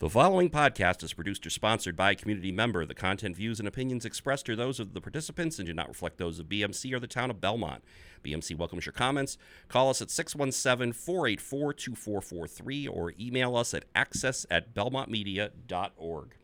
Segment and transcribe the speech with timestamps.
[0.00, 2.86] The following podcast is produced or sponsored by a community member.
[2.86, 6.18] The content, views, and opinions expressed are those of the participants and do not reflect
[6.18, 7.82] those of BMC or the town of Belmont.
[8.22, 9.38] BMC welcomes your comments.
[9.66, 16.37] Call us at 617 484 2443 or email us at access at belmontmedia.org.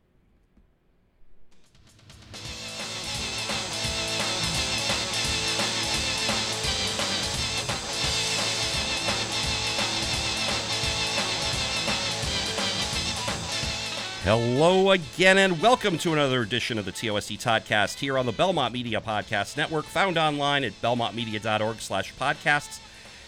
[14.24, 18.72] Hello again, and welcome to another edition of the TOSD Toddcast here on the Belmont
[18.72, 22.80] Media Podcast Network, found online at belmontmedia.org slash podcasts,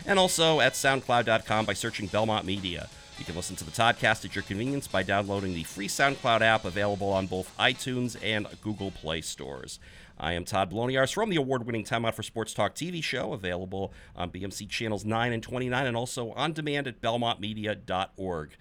[0.07, 2.89] and also at soundcloud.com by searching Belmont Media.
[3.19, 6.65] You can listen to the Toddcast at your convenience by downloading the free SoundCloud app
[6.65, 9.79] available on both iTunes and Google Play stores.
[10.19, 13.35] I am Todd Bloniars from the award winning Time Out for Sports Talk TV show,
[13.35, 18.57] available on BMC channels 9 and 29 and also on demand at belmontmedia.org.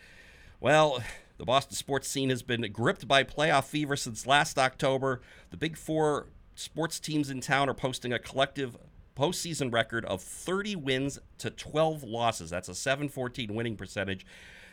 [0.59, 1.01] Well,
[1.37, 5.21] the Boston sports scene has been gripped by playoff fever since last October.
[5.49, 8.77] The big four sports teams in town are posting a collective
[9.17, 12.49] postseason record of 30 wins to 12 losses.
[12.49, 14.25] That's a 714 winning percentage.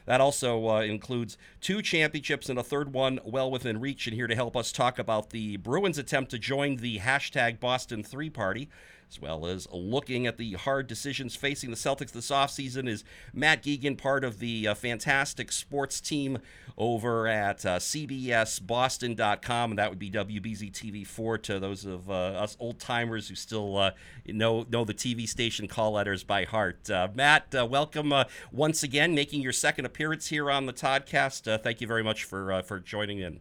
[0.04, 4.06] That also uh, includes two championships and a third one well within reach.
[4.06, 8.02] And here to help us talk about the Bruins' attempt to join the hashtag Boston
[8.02, 8.68] Three Party
[9.12, 13.62] as well as looking at the hard decisions facing the Celtics this offseason is Matt
[13.62, 16.38] Geoghegan, part of the uh, fantastic sports team
[16.78, 22.56] over at uh, CBSBoston.com, and that would be WBZ TV4 to those of uh, us
[22.58, 23.90] old timers who still uh,
[24.24, 26.88] know know the TV station call letters by heart.
[26.88, 28.14] Uh, Matt, uh, welcome
[28.50, 31.62] once again, making your second appearance here on the Toddcast.
[31.62, 33.40] thank you very much for for joining in.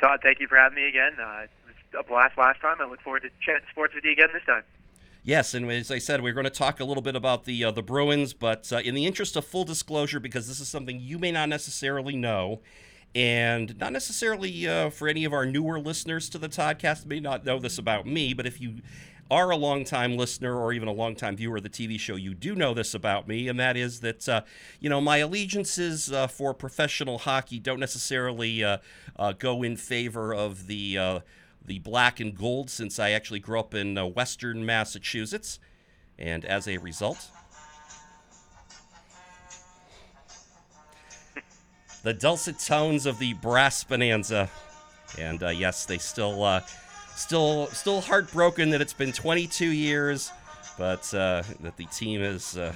[0.00, 1.12] Todd, thank you for having me again.
[1.18, 1.65] was
[1.98, 2.76] a blast last time.
[2.80, 4.62] I look forward to chatting sports with you again this time.
[5.26, 7.72] Yes, and as I said, we're going to talk a little bit about the uh,
[7.72, 11.18] the Bruins, but uh, in the interest of full disclosure, because this is something you
[11.18, 12.60] may not necessarily know,
[13.12, 17.44] and not necessarily uh, for any of our newer listeners to the podcast may not
[17.44, 18.76] know this about me, but if you
[19.30, 22.54] are a longtime listener or even a longtime viewer of the TV show, you do
[22.54, 24.42] know this about me, and that is that uh,
[24.78, 28.78] you know my allegiances uh, for professional hockey don't necessarily uh,
[29.18, 31.20] uh go in favor of the uh,
[31.66, 35.58] the black and gold since I actually grew up in uh, Western Massachusetts.
[36.18, 37.30] And as a result,
[42.02, 44.48] the dulcet tones of the brass bonanza.
[45.18, 46.60] And uh, yes, they still, uh,
[47.14, 50.30] still, still heartbroken that it's been 22 years,
[50.78, 52.72] but uh, that the team is uh,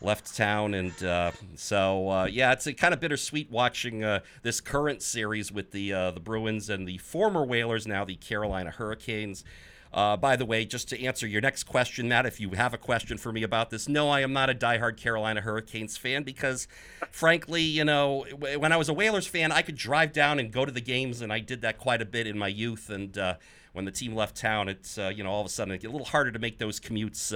[0.00, 4.60] left town, and uh, so uh, yeah, it's a kind of bittersweet watching uh, this
[4.60, 9.44] current series with the uh, the Bruins and the former Whalers, now the Carolina Hurricanes.
[9.92, 12.78] Uh, by the way, just to answer your next question, Matt, if you have a
[12.78, 16.68] question for me about this, no, I am not a diehard Carolina Hurricanes fan because,
[17.10, 18.26] frankly, you know,
[18.58, 21.22] when I was a Whalers fan, I could drive down and go to the games,
[21.22, 22.90] and I did that quite a bit in my youth.
[22.90, 23.34] And uh,
[23.76, 25.92] when the team left town, it's you know all of a sudden it get a
[25.92, 27.32] little harder to make those commutes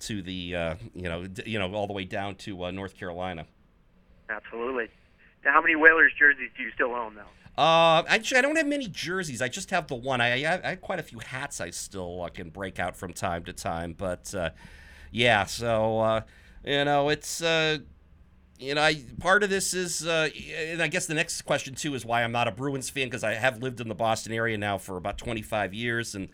[0.00, 2.96] to the uh, you know d- you know all the way down to uh, North
[2.96, 3.46] Carolina.
[4.28, 4.88] Absolutely.
[5.44, 7.62] Now, how many Whalers jerseys do you still own, though?
[7.62, 9.40] Uh, actually, I don't have many jerseys.
[9.40, 10.20] I just have the one.
[10.20, 13.12] I, I, I have quite a few hats I still uh, can break out from
[13.12, 13.94] time to time.
[13.96, 14.50] But uh,
[15.12, 16.20] yeah, so uh,
[16.64, 17.78] you know, it's uh,
[18.58, 21.94] you know, I, part of this is, uh, and I guess the next question too
[21.94, 24.56] is why I'm not a Bruins fan because I have lived in the Boston area
[24.56, 26.28] now for about 25 years, and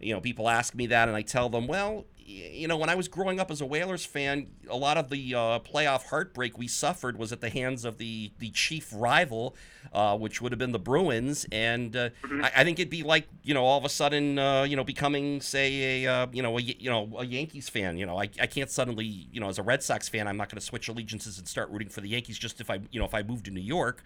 [0.00, 2.94] you know, people ask me that, and I tell them, well, you know, when I
[2.94, 6.68] was growing up as a Whalers fan, a lot of the uh, playoff heartbreak we
[6.68, 9.56] suffered was at the hands of the the chief rival,
[9.94, 11.46] uh, which would have been the Bruins.
[11.50, 12.44] And uh, mm-hmm.
[12.44, 14.84] I, I, think it'd be like you know all of a sudden uh, you know
[14.84, 17.96] becoming say a uh, you know a you know a Yankees fan.
[17.96, 20.50] You know, I, I can't suddenly you know as a Red Sox fan, I'm not
[20.50, 23.06] going to switch allegiances and start rooting for the Yankees just if I you know
[23.06, 24.02] if I move to New York.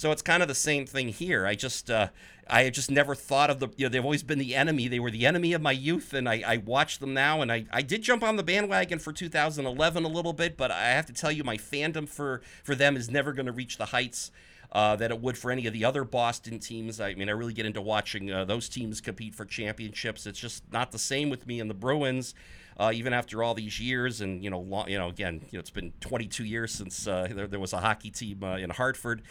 [0.00, 1.44] So it's kind of the same thing here.
[1.46, 2.08] I just uh,
[2.48, 4.88] I just never thought of the you know they've always been the enemy.
[4.88, 7.42] They were the enemy of my youth, and I, I watch them now.
[7.42, 10.86] And I, I did jump on the bandwagon for 2011 a little bit, but I
[10.86, 13.86] have to tell you, my fandom for for them is never going to reach the
[13.86, 14.30] heights.
[14.72, 17.00] Uh, that it would for any of the other Boston teams.
[17.00, 20.26] I mean, I really get into watching uh, those teams compete for championships.
[20.26, 22.34] It's just not the same with me and the Bruins,
[22.78, 24.20] uh, even after all these years.
[24.20, 27.28] And you know, long, you know, again, you know, it's been 22 years since uh,
[27.32, 29.22] there, there, was a hockey team uh, in Hartford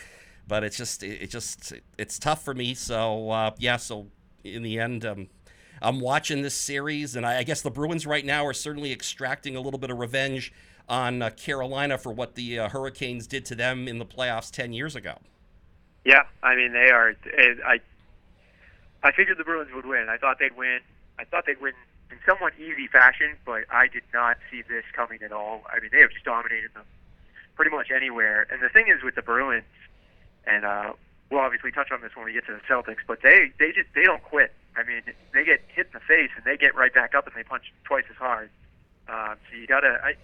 [0.50, 2.74] but it's just it, it just it's tough for me.
[2.74, 4.07] So uh, yeah, so
[4.44, 5.28] in the end, um,
[5.81, 9.56] I'm watching this series, and I, I, guess the Bruins right now are certainly extracting
[9.56, 10.51] a little bit of revenge
[10.90, 14.74] on uh, Carolina for what the uh, Hurricanes did to them in the playoffs ten
[14.74, 15.19] years ago.
[16.04, 17.16] Yeah, I mean they are.
[17.66, 17.80] I
[19.04, 20.07] I figured the Bruins would win.
[20.10, 20.80] I thought they'd win.
[21.18, 21.74] I thought they'd win
[22.12, 25.62] in somewhat easy fashion, but I did not see this coming at all.
[25.72, 26.86] I mean, they have just dominated them
[27.56, 28.48] pretty much anywhere.
[28.50, 29.66] And the thing is with the Bruins,
[30.46, 30.94] and uh,
[31.30, 33.90] we'll obviously touch on this when we get to the Celtics, but they they just
[33.96, 34.54] they don't quit.
[34.76, 35.02] I mean,
[35.34, 37.74] they get hit in the face and they get right back up and they punch
[37.84, 38.50] twice as hard.
[39.08, 40.16] Uh, so you gotta I,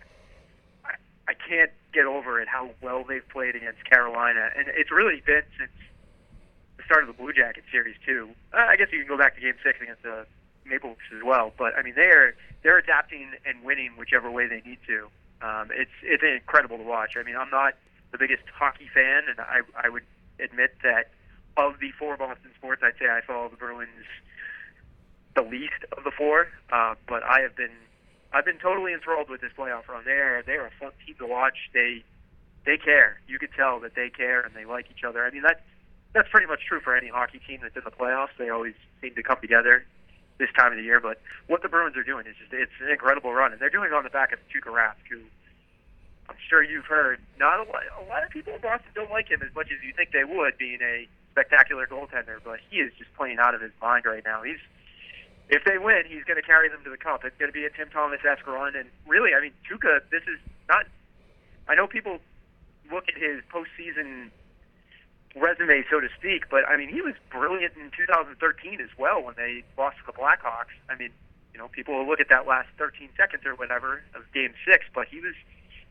[0.86, 0.94] I
[1.28, 5.44] I can't get over it how well they've played against Carolina, and it's really been
[5.58, 5.72] since
[6.78, 8.30] the start of the Blue Jacket series too.
[8.54, 10.26] Uh, I guess you can go back to Game Six against the
[10.66, 14.62] Maple Leafs as well, but I mean they're they're adapting and winning whichever way they
[14.66, 15.08] need to.
[15.42, 17.18] Um, it's it's incredible to watch.
[17.18, 17.76] I mean, I'm not
[18.16, 20.08] the biggest hockey fan, and I I would
[20.40, 21.12] admit that
[21.58, 24.08] of the four Boston sports, I'd say I follow the Bruins
[25.36, 26.48] the least of the four.
[26.72, 27.76] Uh, but I have been
[28.32, 30.04] I've been totally enthralled with this playoff run.
[30.06, 31.70] They're they're a fun team to watch.
[31.74, 32.04] They
[32.66, 33.20] they care.
[33.28, 35.26] You could tell that they care and they like each other.
[35.26, 35.62] I mean that's
[36.14, 38.36] that's pretty much true for any hockey team that's in the playoffs.
[38.38, 39.86] They always seem to come together
[40.38, 41.00] this time of the year.
[41.00, 43.92] But what the Bruins are doing is just it's an incredible run, and they're doing
[43.92, 45.20] it on the back of Tuukka Rask, who
[46.30, 47.20] I'm sure you've heard.
[47.40, 49.84] Not a lot, a lot of people in Boston don't like him as much as
[49.86, 52.40] you think they would, being a spectacular goaltender.
[52.44, 54.42] But he is just playing out of his mind right now.
[54.44, 54.60] He's
[55.50, 57.24] if they win, he's going to carry them to the cup.
[57.24, 60.02] It's going to be a Tim Thomas-esque run, and really, I mean, Tuukka.
[60.10, 60.86] This is not.
[61.68, 62.20] I know people
[62.92, 64.30] look at his postseason
[65.36, 69.36] resume, so to speak, but I mean, he was brilliant in 2013 as well when
[69.36, 70.74] they lost to the Blackhawks.
[70.90, 71.12] I mean,
[71.54, 74.86] you know, people will look at that last 13 seconds or whatever of Game Six,
[74.94, 75.36] but he was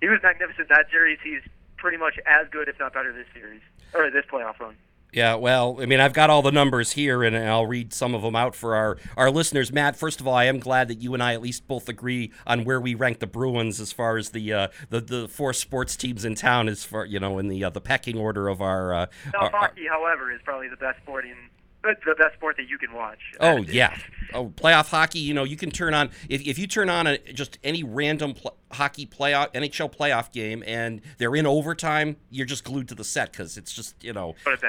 [0.04, 1.18] he was magnificent that series.
[1.24, 1.40] He's
[1.78, 3.62] pretty much as good, if not better, this series
[3.94, 4.76] or this playoff run.
[5.14, 8.20] Yeah, well, I mean, I've got all the numbers here, and I'll read some of
[8.20, 9.72] them out for our, our listeners.
[9.72, 12.32] Matt, first of all, I am glad that you and I at least both agree
[12.46, 15.96] on where we rank the Bruins as far as the uh, the, the four sports
[15.96, 18.92] teams in town, as far you know, in the uh, the pecking order of our.
[18.92, 19.06] Uh,
[19.40, 21.48] our, hockey, however, is probably the best sporting
[21.84, 23.20] the best sport that you can watch.
[23.40, 23.96] Oh yeah,
[24.32, 25.19] oh playoff hockey.
[25.19, 28.34] You know, you can turn on if, if you turn on a, just any random
[28.34, 33.04] pl- hockey playoff NHL playoff game and they're in overtime, you're just glued to the
[33.04, 34.62] set because it's just you know it's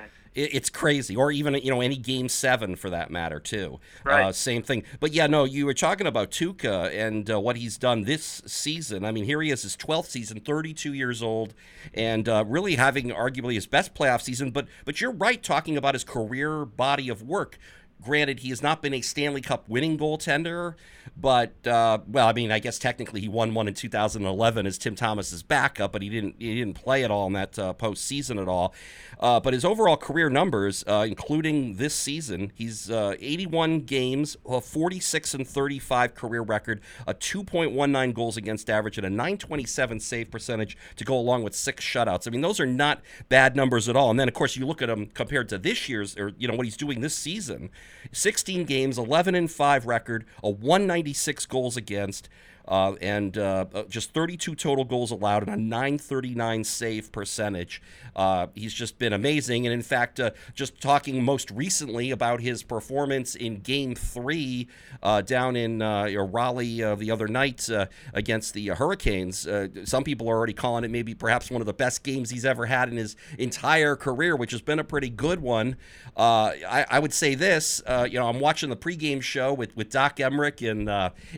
[0.70, 1.16] crazy.
[1.16, 3.80] Or even you know any game seven for that matter too.
[4.04, 4.26] Right.
[4.26, 4.84] Uh, same thing.
[5.00, 9.06] But yeah, no, you were talking about Tuukka and uh, what he's done this season.
[9.06, 11.54] I mean, here he is, his 12th season, 32 years old,
[11.94, 14.52] and uh, really having arguably his best playoff season.
[14.52, 17.58] But but you're right talking about his career body of work.
[18.04, 20.76] Granted, he has not been a Stanley Cup winning goaltender,
[21.18, 24.96] but uh, well, I mean, I guess technically he won one in 2011 as Tim
[24.96, 28.48] Thomas's backup, but he didn't he didn't play at all in that uh, postseason at
[28.48, 28.76] all.
[29.20, 34.60] Uh, but his overall career numbers, uh, including this season, he's uh, 81 games, a
[34.62, 40.78] 46 and 35 career record, a 2.19 goals against average, and a 927 save percentage
[40.98, 42.28] to go along with six shutouts.
[42.28, 44.10] I mean, those are not bad numbers at all.
[44.10, 46.56] And then, of course, you look at him compared to this year's, or you know
[46.56, 47.70] what he's doing this season:
[48.12, 52.30] 16 games, 11 and five record, a 196 goals against
[52.68, 57.82] uh, and uh, uh, just 32 total goals allowed and a 939 save percentage.
[58.16, 59.66] Uh, he's just been amazing.
[59.66, 64.68] And in fact, uh, just talking most recently about his performance in Game Three
[65.04, 67.70] uh, down in Raleigh the other night
[68.14, 69.48] against the Hurricanes,
[69.84, 72.66] some people are already calling it maybe perhaps one of the best games he's ever
[72.66, 75.76] had in his entire career, which has been a pretty good one.
[76.18, 80.18] I, I, would say this, you know, I'm watching the pregame show with, with Doc
[80.18, 80.90] Emrick and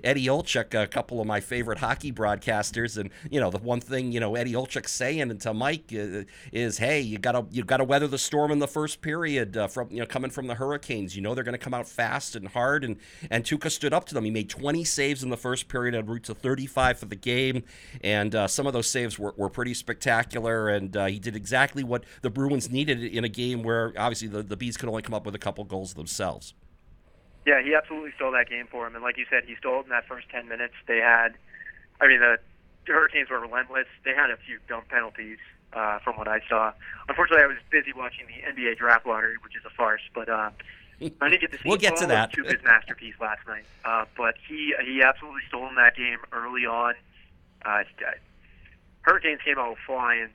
[0.04, 3.80] Eddie Olczyk a couple couple of my favorite hockey broadcasters, and you know the one
[3.80, 7.84] thing you know Eddie Olczyk's saying to Mike uh, is, "Hey, you gotta you gotta
[7.84, 11.16] weather the storm in the first period uh, from you know coming from the Hurricanes.
[11.16, 12.98] You know they're going to come out fast and hard." And
[13.32, 14.26] and Tuukka stood up to them.
[14.26, 17.64] He made 20 saves in the first period, en route to 35 for the game,
[18.02, 20.70] and uh, some of those saves were, were pretty spectacular.
[20.70, 24.44] And uh, he did exactly what the Bruins needed in a game where obviously the,
[24.44, 26.54] the Bees could only come up with a couple goals themselves.
[27.48, 28.94] Yeah, he absolutely stole that game for him.
[28.94, 30.74] And like you said, he stole it in that first 10 minutes.
[30.86, 31.30] They had,
[32.02, 32.38] I mean, the
[32.86, 33.88] Hurricanes were relentless.
[34.04, 35.38] They had a few dumb penalties
[35.72, 36.74] uh, from what I saw.
[37.08, 40.02] Unfortunately, I was busy watching the NBA draft lottery, which is a farce.
[40.14, 40.50] But uh,
[41.00, 42.36] I didn't get to see we'll get to that.
[42.36, 43.64] his masterpiece last night.
[43.86, 46.96] Uh, but he he absolutely stole in that game early on.
[47.64, 47.84] Uh,
[49.04, 50.28] Hurricanes came out flying.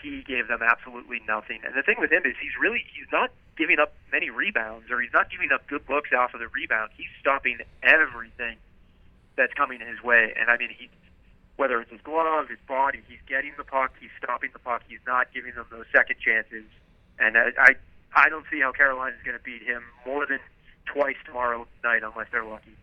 [0.00, 1.58] He gave them absolutely nothing.
[1.64, 5.00] And the thing with him is he's really he's not giving up many rebounds or
[5.00, 6.90] he's not giving up good looks off of the rebound.
[6.96, 8.56] He's stopping everything
[9.36, 10.32] that's coming his way.
[10.38, 10.88] And I mean, he
[11.56, 15.04] whether it's his glove, his body, he's getting the puck, he's stopping the puck, he's
[15.06, 16.64] not giving them those second chances.
[17.18, 17.70] And I I,
[18.14, 20.40] I don't see how Carolina is going to beat him more than
[20.86, 22.76] twice tomorrow night unless they're lucky.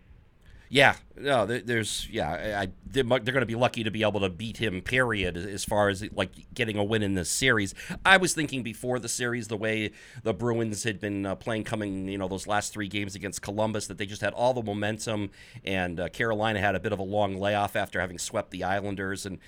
[0.72, 4.58] Yeah, no, there's yeah, I, they're, going to be lucky to be able to beat
[4.58, 4.82] him.
[4.82, 5.36] Period.
[5.36, 7.74] As far as like getting a win in this series,
[8.06, 12.08] I was thinking before the series, the way the Bruins had been uh, playing, coming
[12.08, 15.32] you know those last three games against Columbus, that they just had all the momentum,
[15.66, 19.26] and uh, Carolina had a bit of a long layoff after having swept the Islanders,
[19.26, 19.40] and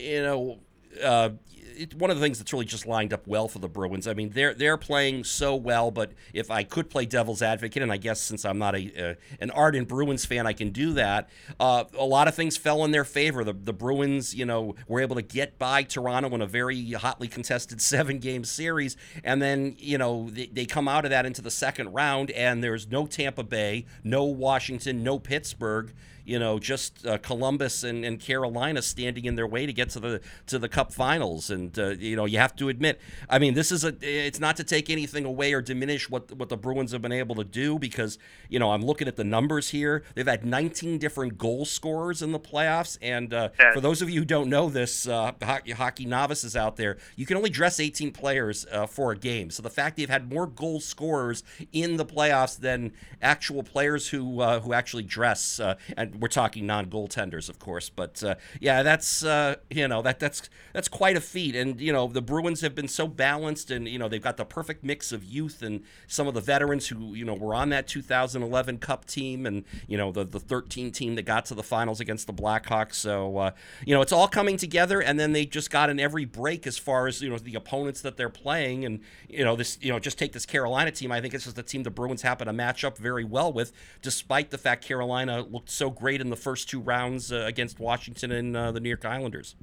[0.00, 0.60] you know
[1.02, 1.30] uh,
[1.76, 4.06] it, one of the things that's really just lined up well for the Bruins.
[4.06, 7.92] I mean, they're they're playing so well, but if I could play devil's advocate, and
[7.92, 11.28] I guess since I'm not a uh, an ardent Bruins fan, I can do that.
[11.58, 13.44] Uh, a lot of things fell in their favor.
[13.44, 17.28] The the Bruins, you know, were able to get by Toronto in a very hotly
[17.28, 21.42] contested seven game series, and then you know they, they come out of that into
[21.42, 25.92] the second round, and there's no Tampa Bay, no Washington, no Pittsburgh
[26.24, 30.00] you know, just uh, Columbus and, and Carolina standing in their way to get to
[30.00, 31.50] the to the Cup Finals.
[31.50, 33.94] And uh, you know, you have to admit, I mean, this is a.
[34.00, 37.34] It's not to take anything away or diminish what what the Bruins have been able
[37.36, 40.02] to do because you know I'm looking at the numbers here.
[40.14, 44.20] They've had 19 different goal scorers in the playoffs, and uh, for those of you
[44.20, 48.12] who don't know this, uh, hockey, hockey, novices out there, you can only dress 18
[48.12, 49.50] players uh, for a game.
[49.50, 54.40] So the fact they've had more goal scorers in the playoffs than actual players who
[54.40, 55.60] uh, who actually dress
[55.96, 60.48] and we're talking non-goaltenders, of course, but uh, yeah, that's uh, you know that that's
[60.72, 61.56] that's quite a feat.
[61.56, 64.44] And you know the Bruins have been so balanced, and you know they've got the
[64.44, 67.86] perfect mix of youth and some of the veterans who you know were on that
[67.86, 72.00] 2011 Cup team, and you know the the 13 team that got to the finals
[72.00, 72.94] against the Blackhawks.
[72.94, 73.50] So uh,
[73.84, 76.78] you know it's all coming together, and then they just got in every break as
[76.78, 79.98] far as you know the opponents that they're playing, and you know this you know
[79.98, 81.10] just take this Carolina team.
[81.10, 83.72] I think this is the team the Bruins happen to match up very well with,
[84.02, 87.80] despite the fact Carolina looked so great great in the first two rounds uh, against
[87.80, 89.56] Washington and uh, the New York Islanders.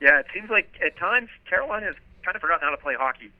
[0.00, 3.30] Yeah, it seems like at times Carolina has kind of forgotten how to play hockey.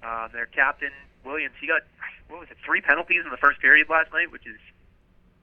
[0.00, 0.92] Uh, their captain
[1.24, 1.82] Williams, he got
[2.28, 4.54] what was it, three penalties in the first period last night, which is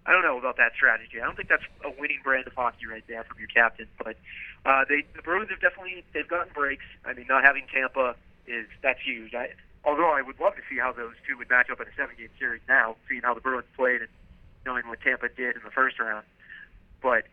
[0.06, 1.20] I don't know about that strategy.
[1.20, 3.88] I don't think that's a winning brand of hockey right there from your captain.
[3.98, 4.16] But
[4.66, 6.88] uh, they the Bruins have definitely they've gotten breaks.
[7.04, 8.16] I mean, not having Tampa
[8.48, 9.36] is that's huge.
[9.36, 9.50] I,
[9.84, 12.16] although I would love to see how those two would match up in a seven
[12.16, 14.10] game series now, seeing how the Bruins played and
[14.66, 16.26] knowing what Tampa did in the first round.
[17.02, 17.26] But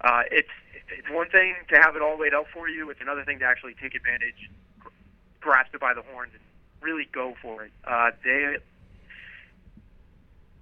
[0.00, 0.50] uh, it's
[0.88, 2.90] it's one thing to have it all laid out for you.
[2.90, 4.50] It's another thing to actually take advantage,
[5.40, 6.42] grasp it by the horns, and
[6.80, 7.72] really go for it.
[7.84, 8.58] Uh, they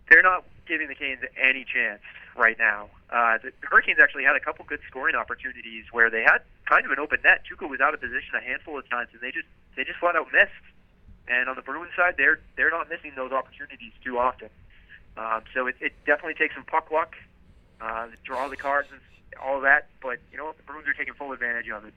[0.08, 2.00] they're not giving the Canes any chance
[2.36, 2.88] right now.
[3.10, 6.38] Uh, the Hurricanes actually had a couple good scoring opportunities where they had
[6.68, 7.42] kind of an open net.
[7.44, 10.16] Tuukka was out of position a handful of times, and they just they just flat
[10.16, 10.50] out missed.
[11.26, 14.48] And on the Bruins side, they're they're not missing those opportunities too often.
[15.16, 17.14] Um, so it, it definitely takes some puck luck,
[17.80, 19.00] uh, draw the cards, and
[19.42, 19.88] all that.
[20.02, 20.56] But you know what?
[20.56, 21.94] The Bruins are taking full advantage of it.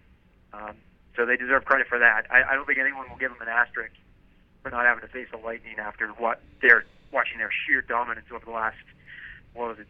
[0.54, 0.76] Um,
[1.16, 2.26] so they deserve credit for that.
[2.30, 3.94] I, I don't think anyone will give them an asterisk
[4.62, 8.46] for not having to face the Lightning after what they're watching their sheer dominance over
[8.46, 8.78] the last,
[9.54, 9.88] what was it,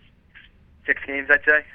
[0.85, 1.65] six games, I'd say.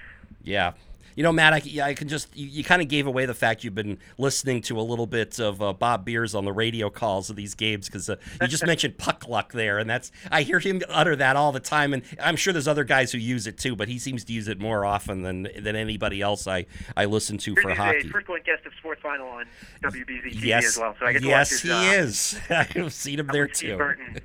[0.42, 0.72] Yeah,
[1.16, 3.64] you know, Matt, I, I can just, you, you kind of gave away the fact
[3.64, 7.30] you've been listening to a little bit of uh, Bob Beers on the radio calls
[7.30, 9.78] of these games because uh, you just mentioned puck luck there.
[9.78, 11.92] And that's, I hear him utter that all the time.
[11.92, 14.48] And I'm sure there's other guys who use it too, but he seems to use
[14.48, 16.66] it more often than than anybody else I,
[16.96, 18.08] I listen to Here's for hockey.
[18.08, 19.46] First point guest of Sports Final on
[19.82, 20.94] WBZ TV yes, as well.
[20.98, 22.40] So I get to yes, watch his, he uh, is.
[22.86, 23.76] I've seen him there too.
[23.76, 24.18] Burton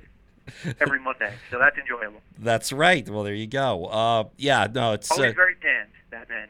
[0.80, 1.32] every Monday.
[1.50, 2.20] So that's enjoyable.
[2.38, 3.08] That's right.
[3.08, 3.86] Well, there you go.
[3.86, 5.10] Uh, yeah, no, it's.
[5.10, 6.48] Always Uh, very tanned, that man.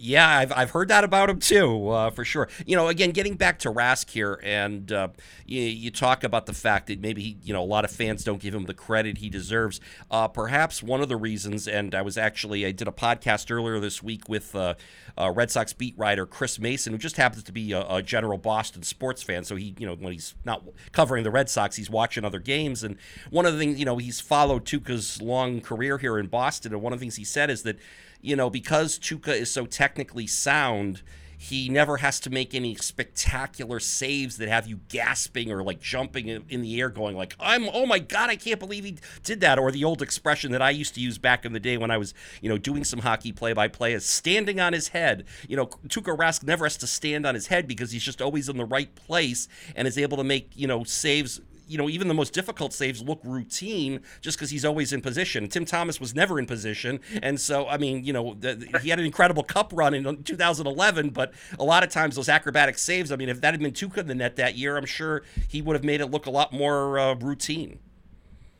[0.00, 2.48] Yeah, I've, I've heard that about him too, uh, for sure.
[2.66, 5.08] You know, again, getting back to Rask here, and uh,
[5.46, 8.24] you, you talk about the fact that maybe he, you know a lot of fans
[8.24, 9.80] don't give him the credit he deserves.
[10.10, 13.80] Uh, perhaps one of the reasons, and I was actually I did a podcast earlier
[13.80, 14.74] this week with uh,
[15.16, 18.38] uh, Red Sox beat writer Chris Mason, who just happens to be a, a general
[18.38, 19.44] Boston sports fan.
[19.44, 20.62] So he, you know, when he's not
[20.92, 22.84] covering the Red Sox, he's watching other games.
[22.84, 22.96] And
[23.30, 26.82] one of the things, you know, he's followed Tuukka's long career here in Boston, and
[26.82, 27.78] one of the things he said is that
[28.20, 31.02] you know, because Tuukka is so technically sound,
[31.40, 36.26] he never has to make any spectacular saves that have you gasping or like jumping
[36.26, 39.56] in, the air, going like, "I'm oh my god, I can't believe he did that."
[39.56, 41.96] Or the old expression that I used to use back in the day when I
[41.96, 45.26] was, you know, doing some hockey play-by-play is standing on his head.
[45.48, 48.48] You know, Tuukka Rask never has to stand on his head because he's just always
[48.48, 49.46] in the right place
[49.76, 53.02] and is able to make you know saves you know, even the most difficult saves
[53.02, 55.48] look routine just because he's always in position.
[55.48, 58.88] Tim Thomas was never in position, and so I mean, you know, the, the, he
[58.88, 63.12] had an incredible Cup run in 2011, but a lot of times those acrobatic saves.
[63.12, 65.62] I mean, if that had been Tuukka in the net that year, I'm sure he
[65.62, 67.78] would have made it look a lot more uh, routine.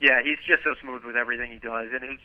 [0.00, 2.18] Yeah, he's just so smooth with everything he does, and his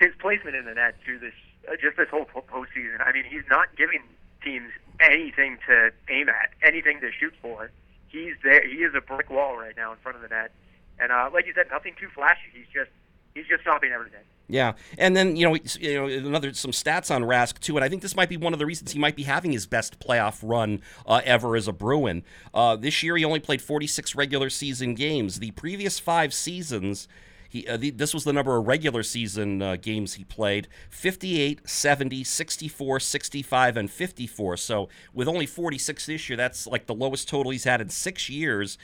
[0.00, 1.34] his placement in the net through this
[1.68, 3.00] uh, just this whole postseason.
[3.04, 4.02] I mean, he's not giving
[4.42, 7.70] teams anything to aim at, anything to shoot for
[8.12, 8.66] he's there.
[8.66, 10.52] He is a brick wall right now in front of the net,
[10.98, 12.48] and uh, like you said, nothing too flashy.
[12.52, 12.90] He's just
[13.34, 14.20] he's just stopping everything.
[14.48, 17.88] Yeah, and then you know, you know, another some stats on Rask too, and I
[17.88, 20.40] think this might be one of the reasons he might be having his best playoff
[20.42, 22.22] run uh, ever as a Bruin.
[22.52, 25.38] Uh, this year, he only played 46 regular season games.
[25.38, 27.08] The previous five seasons.
[27.52, 31.68] He uh, the, this was the number of regular season uh, games he played 58,
[31.68, 34.56] 70, 64, 65, and 54.
[34.56, 38.30] So with only 46 this year, that's like the lowest total he's had in six
[38.30, 38.78] years.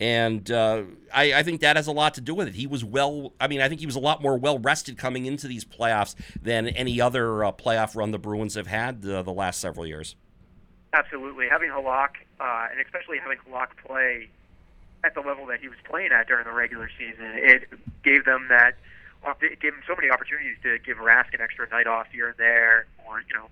[0.00, 2.54] And uh, I, I, think that has a lot to do with it.
[2.54, 5.26] He was well, I mean, I think he was a lot more well rested coming
[5.26, 9.60] into these playoffs than any other uh, playoff run the Bruins have had the last
[9.60, 10.16] several years.
[10.94, 11.46] Absolutely.
[11.50, 14.30] Having Halak, uh, and especially having Halak play
[15.04, 17.68] at the level that he was playing at during the regular season, it
[18.02, 18.74] gave them that.
[19.40, 22.36] It gave them so many opportunities to give Rask an extra night off here and
[22.36, 23.48] there, or you know,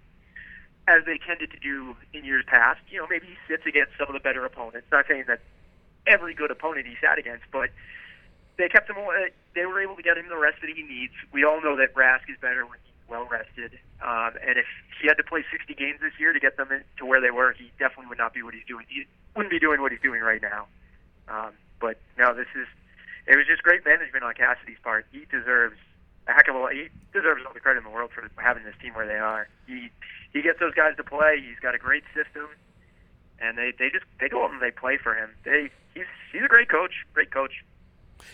[0.87, 2.81] as they tended to do in years past.
[2.91, 4.87] You know, maybe he sits against some of the better opponents.
[4.93, 5.41] Not saying that
[6.07, 7.71] every good opponent he sat against, but
[8.57, 8.97] they kept him.
[8.99, 11.13] Uh, they were able to get him the rest that he needs.
[11.33, 14.67] We all know that Rask is better when he's well rested, um, and if
[15.01, 17.53] he had to play 60 games this year to get them to where they were,
[17.53, 18.85] he definitely would not be what he's doing.
[18.89, 19.07] He
[19.37, 20.67] wouldn't be doing what he's doing right now.
[21.29, 22.67] Um, but no, this is
[23.27, 25.07] it was just great management on Cassidy's part.
[25.13, 25.79] He deserves
[26.27, 26.73] a heck of a lot.
[26.73, 29.49] He deserves all the credit in the world for having this team where they are.
[29.67, 29.91] He
[30.33, 31.43] he gets those guys to play.
[31.43, 32.49] He's got a great system,
[33.41, 35.31] and they they just they go out and they play for him.
[35.45, 37.07] They he's he's a great coach.
[37.15, 37.65] Great coach.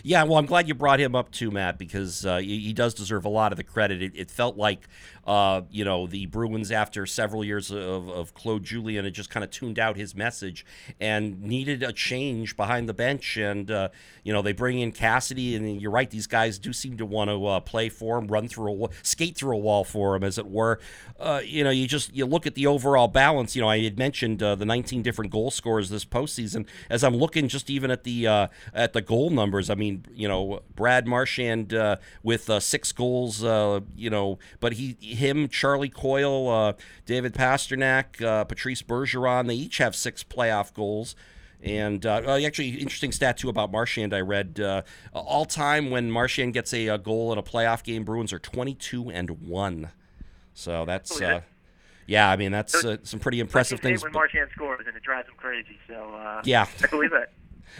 [0.02, 3.24] Yeah, well, I'm glad you brought him up too, Matt, because uh, he, does deserve
[3.24, 4.02] a lot of the credit.
[4.02, 4.88] It, it felt like,
[5.26, 9.42] uh, you know, the Bruins, after several years of, of Claude Julien, had just kind
[9.42, 10.64] of tuned out his message
[11.00, 13.36] and needed a change behind the bench.
[13.36, 13.88] And, uh,
[14.22, 17.30] you know, they bring in Cassidy, and you're right, these guys do seem to want
[17.30, 20.38] to uh, play for him, run through a skate through a wall for him, as
[20.38, 20.78] it were.
[21.18, 23.56] Uh, you know, you just you look at the overall balance.
[23.56, 26.66] You know, I had mentioned uh, the 19 different goal scorers this postseason.
[26.88, 28.26] As I'm looking just even at the
[28.72, 33.42] at the goal numbers, I mean, you know, Brad Marchand uh, with uh, six goals,
[33.42, 36.72] uh, you know, but he, him, Charlie Coyle, uh,
[37.06, 41.14] David Pastrnak, uh, Patrice Bergeron, they each have six playoff goals.
[41.62, 44.14] And uh, actually, interesting stat too about Marchand.
[44.14, 44.82] I read uh,
[45.12, 49.10] all time when Marchand gets a, a, goal in a playoff game, Bruins are twenty-two
[49.10, 49.90] and one.
[50.54, 51.40] So that's uh,
[52.06, 52.30] yeah.
[52.30, 54.04] I mean that's some pretty impressive things.
[54.04, 55.78] When Marchand scores, and it drives him crazy.
[55.88, 57.32] So yeah, I believe that.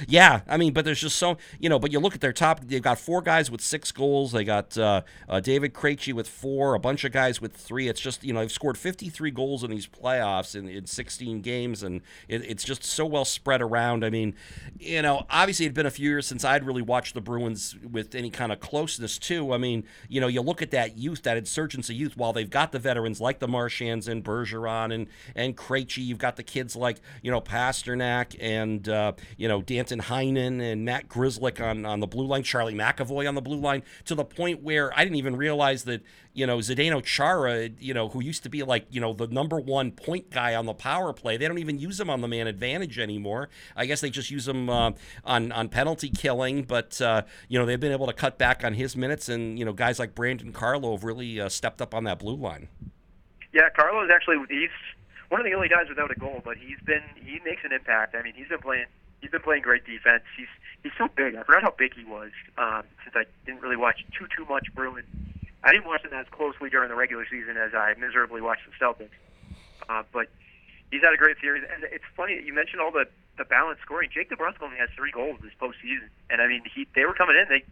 [0.07, 1.79] Yeah, I mean, but there's just so you know.
[1.79, 4.33] But you look at their top; they've got four guys with six goals.
[4.33, 7.89] They got uh, uh, David Krejci with four, a bunch of guys with three.
[7.89, 11.83] It's just you know they've scored 53 goals in these playoffs in, in 16 games,
[11.83, 14.05] and it, it's just so well spread around.
[14.05, 14.35] I mean,
[14.79, 18.15] you know, obviously it'd been a few years since I'd really watched the Bruins with
[18.15, 19.53] any kind of closeness too.
[19.53, 22.17] I mean, you know, you look at that youth, that insurgence of youth.
[22.17, 26.37] While they've got the veterans like the Marchands and Bergeron and and Krejci, you've got
[26.37, 31.09] the kids like you know Pastrnak and uh, you know Dan Danton Heinen and Matt
[31.09, 34.61] Grzelcyk on, on the blue line, Charlie McAvoy on the blue line, to the point
[34.61, 38.49] where I didn't even realize that, you know, Zdeno Chara, you know, who used to
[38.49, 41.59] be like, you know, the number one point guy on the power play, they don't
[41.59, 43.51] even use him on the man advantage anymore.
[43.77, 44.93] I guess they just use him uh,
[45.25, 48.75] on, on penalty killing, but, uh, you know, they've been able to cut back on
[48.75, 52.03] his minutes, and, you know, guys like Brandon Carlo have really uh, stepped up on
[52.03, 52.67] that blue line.
[53.53, 54.71] Yeah, Carlo is actually, he's
[55.29, 58.17] one of the only guys without a goal, but he's been, he makes an impact.
[58.17, 58.87] I mean, he's been playing
[59.21, 60.23] he's been playing great defense.
[60.37, 60.49] He's
[60.83, 61.35] he's so big.
[61.35, 64.69] I forgot how big he was um, since I didn't really watch too too much
[64.75, 65.05] Bruin.
[65.65, 68.75] I didn't watch him as closely during the regular season as I miserably watched the
[68.79, 69.11] Celtics.
[69.89, 70.29] Uh, but
[70.91, 74.11] he's had a great series, and it's funny you mentioned all the the balanced scoring.
[74.13, 77.37] Jake DeBrusk only has three goals this postseason, and I mean he they were coming
[77.37, 77.47] in.
[77.49, 77.65] They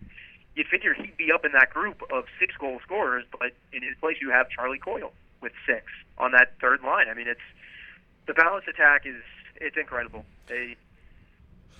[0.54, 3.94] you'd figure he'd be up in that group of six goal scorers, but in his
[4.00, 5.84] place you have Charlie Coyle with six
[6.18, 7.08] on that third line.
[7.08, 7.46] I mean it's
[8.26, 9.22] the balanced attack is
[9.56, 10.24] it's incredible.
[10.48, 10.76] They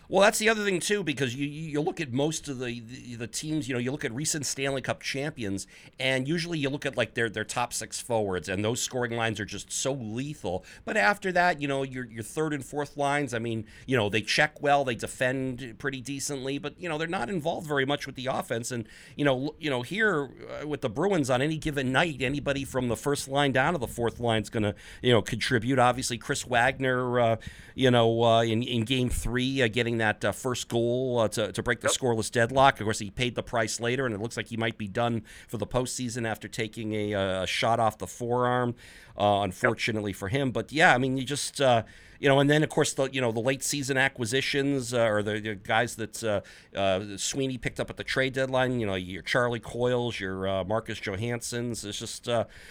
[0.08, 3.16] well, that's the other thing too, because you you look at most of the, the,
[3.16, 3.68] the teams.
[3.68, 5.66] You know, you look at recent Stanley Cup champions,
[5.98, 9.40] and usually you look at like their their top six forwards, and those scoring lines
[9.40, 10.64] are just so lethal.
[10.84, 13.34] But after that, you know, your your third and fourth lines.
[13.34, 17.08] I mean, you know, they check well, they defend pretty decently, but you know, they're
[17.08, 18.70] not involved very much with the offense.
[18.70, 20.30] And you know, you know, here
[20.62, 23.78] uh, with the Bruins on any given night, anybody from the first line down to
[23.78, 25.78] the fourth line is going to you know contribute.
[25.78, 27.36] Obviously, Chris Wagner, uh,
[27.74, 31.52] you know, uh, in in Game Three, uh, getting that uh, first goal uh, to,
[31.52, 31.96] to break the yep.
[31.96, 32.80] scoreless deadlock.
[32.80, 35.22] Of course, he paid the price later, and it looks like he might be done
[35.48, 38.74] for the postseason after taking a, uh, a shot off the forearm.
[39.18, 40.18] Uh, unfortunately yep.
[40.18, 41.85] for him, but yeah, I mean, you just uh,
[42.20, 45.22] you know, and then of course the you know the late season acquisitions uh, or
[45.22, 46.42] the, the, guys that uh,
[46.78, 48.78] uh, Sweeney picked up at the trade deadline.
[48.78, 51.82] You know, your Charlie Coyles, your uh, Marcus Johanssons.
[51.82, 52.28] It's just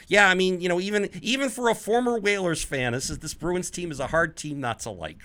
[0.07, 3.33] yeah, I mean, you know, even even for a former Whalers fan, this is this
[3.33, 5.17] Bruins team is a hard team not to like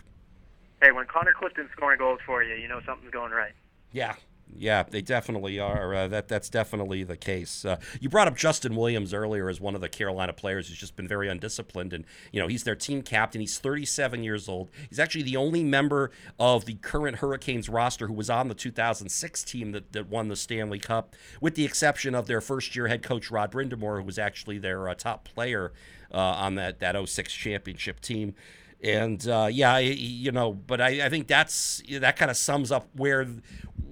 [0.82, 3.52] hey, when Connor Clifton's scoring goals for you, you know something's going right.
[3.92, 4.14] Yeah,
[4.56, 5.94] Yeah, they definitely are.
[5.94, 7.64] Uh, that that's definitely the case.
[7.64, 10.96] Uh, you brought up Justin Williams earlier as one of the Carolina players who's just
[10.96, 13.40] been very undisciplined, and you know he's their team captain.
[13.40, 14.70] He's 37 years old.
[14.88, 19.44] He's actually the only member of the current Hurricanes roster who was on the 2006
[19.44, 23.30] team that, that won the Stanley Cup, with the exception of their first-year head coach
[23.30, 25.72] Rod Brind'Amour, who was actually their uh, top player
[26.12, 28.34] uh, on that that 06 championship team.
[28.82, 32.88] And uh, yeah, you know, but I, I think that's that kind of sums up
[32.94, 33.26] where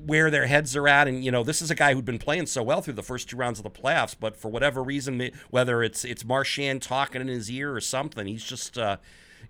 [0.07, 1.09] where their heads are at.
[1.09, 3.29] And you know, this is a guy who'd been playing so well through the first
[3.29, 7.29] two rounds of the playoffs, but for whatever reason, whether it's it's Marchand talking in
[7.29, 8.79] his ear or something, he's just.
[8.79, 8.97] Uh,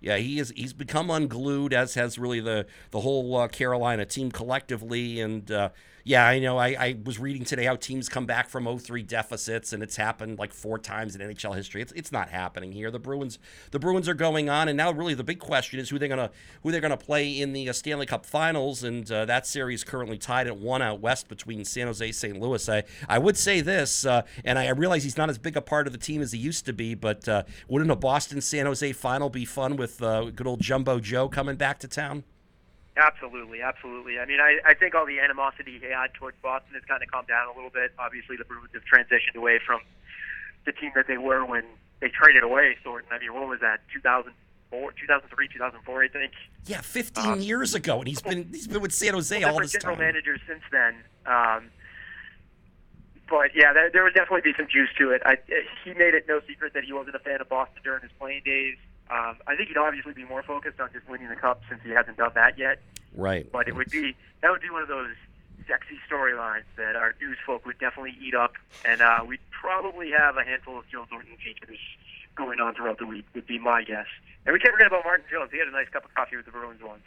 [0.01, 0.53] yeah, he is.
[0.55, 5.69] He's become unglued, as has really the the whole uh, Carolina team collectively, and uh,
[6.03, 6.57] yeah, I know.
[6.57, 10.39] I, I was reading today how teams come back from 0-3 deficits, and it's happened
[10.39, 11.81] like four times in NHL history.
[11.81, 12.89] It's, it's not happening here.
[12.89, 13.37] The Bruins
[13.71, 16.31] the Bruins are going on, and now really the big question is who they're gonna
[16.63, 20.17] who they're gonna play in the uh, Stanley Cup Finals, and uh, that series currently
[20.17, 22.39] tied at one out west between San Jose, and St.
[22.39, 22.67] Louis.
[22.69, 25.87] I I would say this, uh, and I realize he's not as big a part
[25.87, 28.93] of the team as he used to be, but uh, wouldn't a Boston San Jose
[28.93, 32.23] final be fun with uh, good old Jumbo Joe coming back to town?
[32.97, 34.19] Absolutely, absolutely.
[34.19, 37.09] I mean, I, I think all the animosity he had towards Boston has kind of
[37.09, 37.93] calmed down a little bit.
[37.97, 39.79] Obviously, the Bruins have transitioned away from
[40.65, 41.63] the team that they were when
[42.01, 43.09] they traded away Thornton.
[43.13, 43.79] I mean, what was that?
[43.93, 46.33] 2004, 2003, 2004, I think.
[46.65, 49.71] Yeah, 15 um, years ago, and he's been he's been with San Jose all this
[49.71, 50.05] general time.
[50.05, 50.95] managers since then.
[51.25, 51.71] Um,
[53.29, 55.21] but yeah, there, there would definitely be some juice to it.
[55.23, 55.37] I,
[55.85, 58.41] he made it no secret that he wasn't a fan of Boston during his playing
[58.43, 58.75] days.
[59.09, 61.89] Um, I think he'd obviously be more focused on just winning the cup since he
[61.91, 62.81] hasn't done that yet.
[63.15, 63.51] Right.
[63.51, 65.15] But it would be that would be one of those
[65.67, 68.53] sexy storylines that our news folk would definitely eat up,
[68.85, 71.79] and uh, we'd probably have a handful of Joe Thornton features
[72.35, 73.25] going on throughout the week.
[73.35, 74.07] Would be my guess.
[74.45, 75.49] And we can't forget about Martin Jones.
[75.51, 77.03] He had a nice cup of coffee with the Bruins once.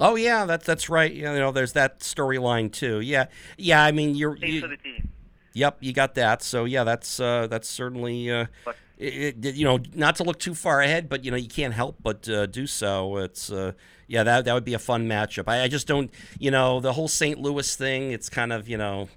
[0.00, 1.12] Oh yeah, that's that's right.
[1.12, 3.00] You know, there's that storyline too.
[3.00, 3.26] Yeah,
[3.58, 3.84] yeah.
[3.84, 4.36] I mean, you're.
[4.36, 5.10] You, for the team.
[5.54, 6.42] Yep, you got that.
[6.42, 8.30] So yeah, that's uh, that's certainly.
[8.30, 11.36] Uh, but, it, it, you know, not to look too far ahead, but you know,
[11.36, 13.16] you can't help but uh, do so.
[13.18, 13.72] It's uh,
[14.06, 15.44] yeah, that that would be a fun matchup.
[15.48, 17.38] I, I just don't, you know, the whole St.
[17.40, 18.12] Louis thing.
[18.12, 19.08] It's kind of you know,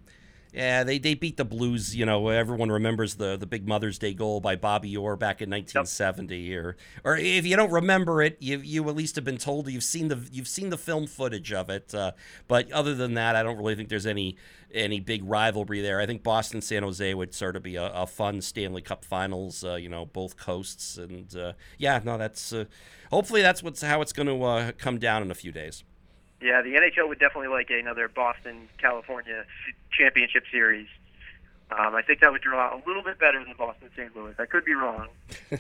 [0.56, 1.96] yeah, they, they beat the Blues.
[1.96, 5.50] You know, everyone remembers the the big Mother's Day goal by Bobby Orr back in
[5.50, 6.38] 1970.
[6.38, 6.58] Yep.
[6.58, 9.84] Or or if you don't remember it, you you at least have been told you've
[9.84, 11.94] seen the you've seen the film footage of it.
[11.94, 12.14] Uh,
[12.48, 14.38] but other than that, I don't really think there's any
[14.74, 16.00] any big rivalry there.
[16.00, 19.62] I think Boston San Jose would sort of be a, a fun Stanley Cup Finals.
[19.62, 22.66] Uh, you know, both coasts, and uh, yeah, no, that's uh,
[23.12, 25.84] hopefully that's what's how it's going to uh, come down in a few days.
[26.46, 29.46] Yeah, the NHL would definitely like another Boston California
[29.92, 30.86] championship series.
[31.72, 34.16] Um, I think that would draw a little bit better than Boston St.
[34.16, 34.36] Louis.
[34.38, 35.08] I could be wrong.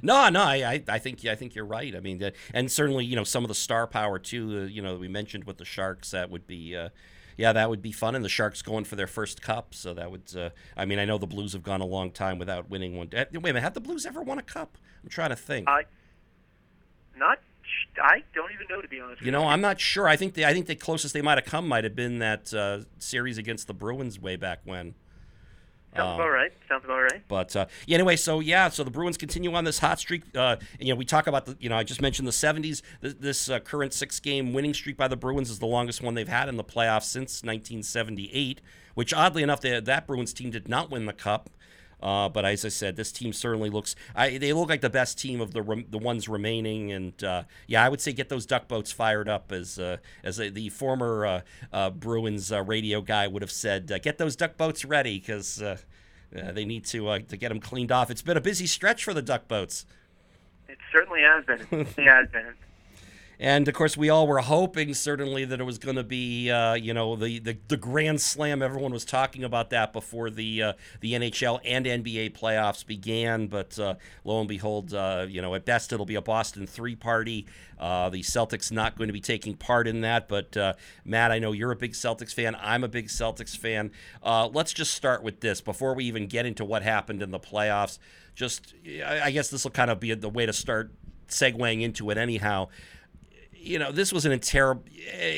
[0.00, 1.92] No, no, I, I think I think you're right.
[1.96, 2.22] I mean,
[2.54, 4.60] and certainly, you know, some of the star power too.
[4.62, 6.90] Uh, you know, we mentioned with the Sharks, that would be, uh,
[7.36, 8.14] yeah, that would be fun.
[8.14, 10.32] And the Sharks going for their first cup, so that would.
[10.36, 13.08] Uh, I mean, I know the Blues have gone a long time without winning one.
[13.08, 14.78] Uh, wait a minute, have the Blues ever won a cup?
[15.02, 15.66] I'm trying to think.
[17.16, 17.40] Not.
[18.02, 19.22] I don't even know to be honest.
[19.22, 20.08] You know, I'm not sure.
[20.08, 22.52] I think the I think the closest they might have come might have been that
[22.54, 24.94] uh, series against the Bruins way back when.
[25.96, 26.52] Sounds um, about right.
[26.68, 27.22] Sounds about right.
[27.28, 30.22] But uh, yeah, anyway, so yeah, so the Bruins continue on this hot streak.
[30.36, 32.82] Uh, you know, we talk about the, you know, I just mentioned the 70s.
[33.00, 36.28] This, this uh, current six-game winning streak by the Bruins is the longest one they've
[36.28, 38.60] had in the playoffs since 1978.
[38.94, 41.48] Which, oddly enough, they, that Bruins team did not win the cup.
[42.00, 43.96] Uh, but as I said, this team certainly looks.
[44.14, 47.84] I, they look like the best team of the the ones remaining, and uh, yeah,
[47.84, 49.50] I would say get those duck boats fired up.
[49.50, 51.40] As uh, as a, the former uh,
[51.72, 55.62] uh, Bruins uh, radio guy would have said, get those duck boats ready because
[56.30, 58.10] they need to to get them cleaned off.
[58.10, 59.84] It's been a busy stretch for the duck boats.
[60.68, 61.66] It certainly has been.
[61.70, 62.54] It has been.
[63.40, 66.74] And of course, we all were hoping certainly that it was going to be, uh,
[66.74, 68.62] you know, the, the, the grand slam.
[68.62, 73.46] Everyone was talking about that before the uh, the NHL and NBA playoffs began.
[73.46, 76.96] But uh, lo and behold, uh, you know, at best it'll be a Boston three
[76.96, 77.46] party.
[77.78, 80.28] Uh, the Celtics not going to be taking part in that.
[80.28, 80.72] But uh,
[81.04, 82.56] Matt, I know you're a big Celtics fan.
[82.60, 83.92] I'm a big Celtics fan.
[84.24, 88.00] let's just start with this before we even get into what happened in the playoffs.
[88.34, 88.74] Just,
[89.04, 90.92] I guess this will kind of be the way to start
[91.28, 92.68] segueing into it, anyhow
[93.60, 94.84] you know, this was an terrible.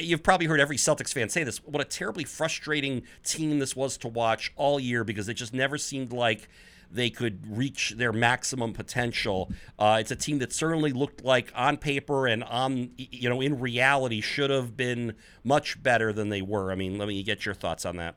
[0.00, 1.58] You've probably heard every Celtics fan say this.
[1.64, 5.78] What a terribly frustrating team this was to watch all year because it just never
[5.78, 6.48] seemed like
[6.90, 9.50] they could reach their maximum potential.
[9.78, 13.58] Uh, it's a team that certainly looked like on paper and on you know in
[13.60, 16.70] reality should have been much better than they were.
[16.72, 18.16] I mean, let me get your thoughts on that.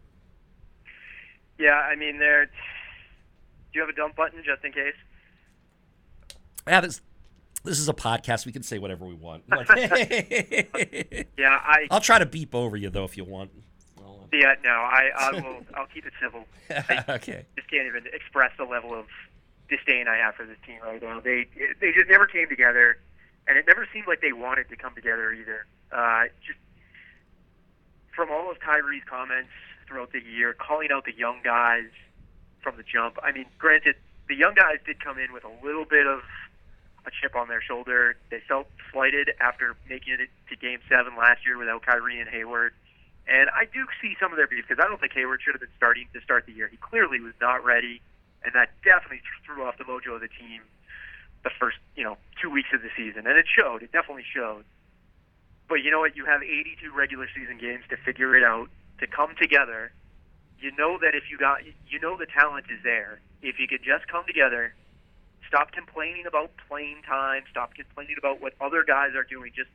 [1.57, 2.45] Yeah, I mean, there.
[2.45, 2.51] Do
[3.73, 4.95] you have a dump button just in case?
[6.67, 7.01] Yeah, this
[7.63, 8.45] this is a podcast.
[8.45, 9.43] We can say whatever we want.
[9.49, 11.88] yeah, I.
[11.89, 13.52] I'll try to beep over you though if you want.
[14.34, 15.63] Yeah, no, I, I will.
[15.76, 16.45] I'll keep it civil.
[16.69, 17.45] I okay.
[17.56, 19.06] just can't even express the level of
[19.69, 21.19] disdain I have for this team right now.
[21.19, 21.47] They
[21.80, 22.97] they just never came together,
[23.47, 25.67] and it never seemed like they wanted to come together either.
[25.91, 26.58] Uh, just
[28.15, 29.52] from all of Kyrie's comments
[29.88, 31.89] throughout the year, calling out the young guys
[32.62, 33.17] from the jump.
[33.21, 33.95] I mean, granted,
[34.28, 36.21] the young guys did come in with a little bit of
[37.05, 38.15] a chip on their shoulder.
[38.29, 42.73] They felt slighted after making it to Game Seven last year without Kyrie and Hayward.
[43.27, 45.61] And I do see some of their beef because I don't think Hayward should have
[45.61, 46.67] been starting to start the year.
[46.67, 48.01] He clearly was not ready,
[48.43, 50.61] and that definitely threw off the mojo of the team
[51.43, 53.83] the first, you know, two weeks of the season, and it showed.
[53.83, 54.63] It definitely showed.
[55.67, 56.15] But you know what?
[56.15, 59.91] You have 82 regular season games to figure it out, to come together.
[60.59, 63.19] You know that if you got, you know the talent is there.
[63.41, 64.73] If you could just come together,
[65.47, 69.51] stop complaining about playing time, stop complaining about what other guys are doing.
[69.56, 69.69] Just,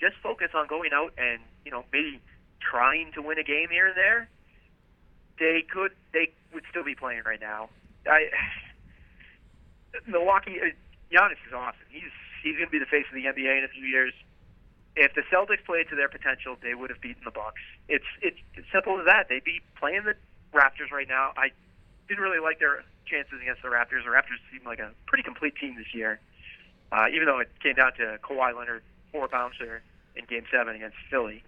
[0.00, 2.20] just focus on going out and you know maybe
[2.60, 4.28] trying to win a game here and there.
[5.38, 7.70] They could, they would still be playing right now.
[8.06, 8.30] I,
[10.06, 10.74] Milwaukee, uh,
[11.14, 11.86] Giannis is awesome.
[11.90, 12.10] He's
[12.42, 14.12] he's going to be the face of the NBA in a few years
[14.98, 17.62] if the Celtics played to their potential, they would have beaten the Bucks.
[17.88, 19.30] It's it's as simple as that.
[19.30, 20.14] They'd be playing the
[20.52, 21.32] Raptors right now.
[21.36, 21.54] I
[22.08, 24.04] didn't really like their chances against the Raptors.
[24.04, 26.20] The Raptors seem like a pretty complete team this year,
[26.92, 29.82] uh, even though it came down to Kawhi Leonard four bouncer
[30.16, 31.42] in Game Seven against Philly.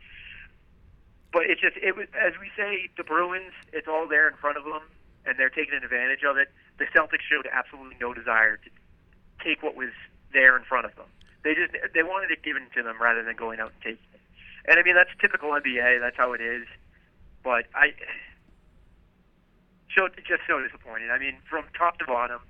[1.33, 3.53] But it's just it was as we say the Bruins.
[3.73, 4.83] It's all there in front of them,
[5.27, 6.49] and they're taking advantage of it.
[6.79, 8.71] The Celtics showed absolutely no desire to
[9.45, 9.91] take what was
[10.33, 11.07] there in front of them.
[11.43, 14.21] They just they wanted it given to them rather than going out and taking it.
[14.67, 16.01] And I mean that's typical NBA.
[16.01, 16.67] That's how it is.
[17.43, 17.95] But I
[19.95, 21.11] showed just so disappointed.
[21.11, 22.41] I mean, from top to bottom,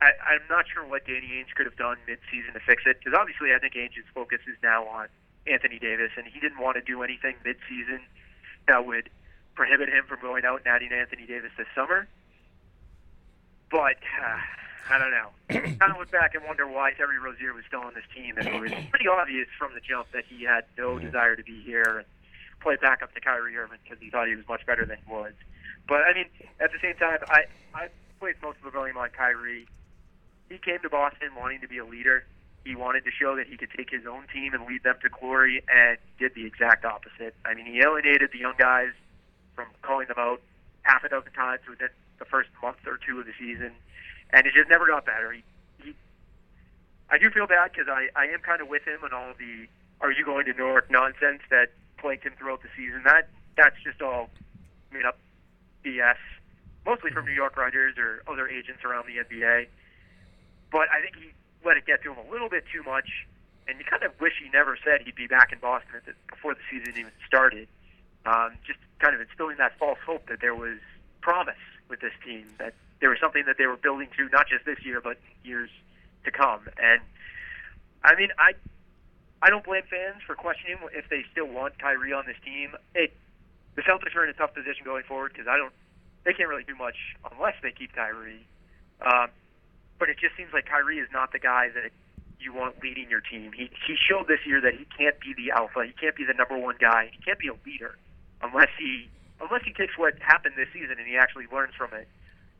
[0.00, 2.98] I, I'm not sure what Danny Ainge could have done mid-season to fix it.
[2.98, 5.08] Because obviously, I think Ainge's focus is now on
[5.46, 8.00] Anthony Davis, and he didn't want to do anything mid-season
[8.66, 9.10] that would
[9.54, 12.06] prohibit him from going out and adding Anthony Davis this summer.
[13.70, 14.38] But uh,
[14.90, 15.30] I don't know.
[15.78, 18.36] kind of look back and wonder why Terry Rozier was still on this team.
[18.38, 21.60] And it was pretty obvious from the jump that he had no desire to be
[21.62, 22.06] here and
[22.60, 25.12] play back up to Kyrie Irving because he thought he was much better than he
[25.12, 25.32] was.
[25.88, 26.26] But I mean,
[26.60, 27.88] at the same time, I I
[28.20, 29.66] placed most of the blame on Kyrie.
[30.48, 32.24] He came to Boston wanting to be a leader.
[32.64, 35.08] He wanted to show that he could take his own team and lead them to
[35.08, 37.34] glory, and did the exact opposite.
[37.44, 38.92] I mean, he alienated the young guys
[39.54, 40.40] from calling them out
[40.82, 43.72] half a dozen times within the first month or two of the season
[44.30, 45.32] and it just never got better.
[45.32, 45.42] He,
[45.82, 45.94] he
[47.10, 49.66] I do feel bad because I, I am kind of with him on all the
[50.00, 53.02] "Are you going to New York?" nonsense that plagued him throughout the season.
[53.04, 54.30] That that's just all
[54.92, 55.18] made up
[55.84, 56.16] BS,
[56.86, 59.66] mostly from New York writers or other agents around the NBA.
[60.70, 61.32] But I think he
[61.64, 63.26] let it get to him a little bit too much,
[63.66, 66.54] and you kind of wish he never said he'd be back in Boston the, before
[66.54, 67.68] the season even started.
[68.26, 70.78] Um, just kind of instilling that false hope that there was
[71.20, 74.64] promise with this team, that there was something that they were building to, not just
[74.64, 75.70] this year, but years
[76.24, 76.68] to come.
[76.82, 77.00] And
[78.04, 78.52] I mean, I
[79.40, 82.74] I don't blame fans for questioning if they still want Kyrie on this team.
[82.94, 83.14] It
[83.78, 85.70] the Celtics are in a tough position going forward because I don't
[86.26, 86.98] they can't really do much
[87.30, 88.42] unless they keep Kyrie.
[89.00, 89.30] Um,
[90.02, 91.94] but it just seems like Kyrie is not the guy that
[92.42, 93.54] you want leading your team.
[93.54, 95.86] He he showed this year that he can't be the alpha.
[95.86, 97.14] He can't be the number one guy.
[97.14, 97.94] He can't be a leader
[98.42, 99.06] unless he
[99.38, 102.10] unless he takes what happened this season and he actually learns from it.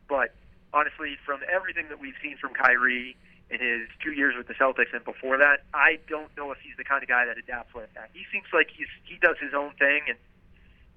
[0.06, 0.30] But
[0.72, 3.18] honestly, from everything that we've seen from Kyrie
[3.50, 6.78] in his two years with the Celtics and before that, I don't know if he's
[6.78, 8.14] the kind of guy that adapts like that.
[8.14, 10.18] He seems like he's he does his own thing, and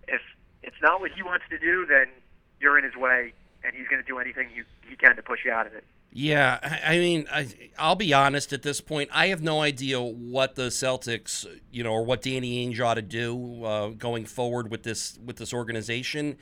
[0.08, 0.22] if
[0.64, 2.08] it's not what he wants to do, then
[2.60, 3.34] you're in his way,
[3.64, 5.84] and he's going to do anything he, he can to push you out of it.
[6.14, 7.48] Yeah, I mean, I,
[7.80, 8.52] will be honest.
[8.52, 12.68] At this point, I have no idea what the Celtics, you know, or what Danny
[12.68, 16.38] Ainge ought to do uh, going forward with this with this organization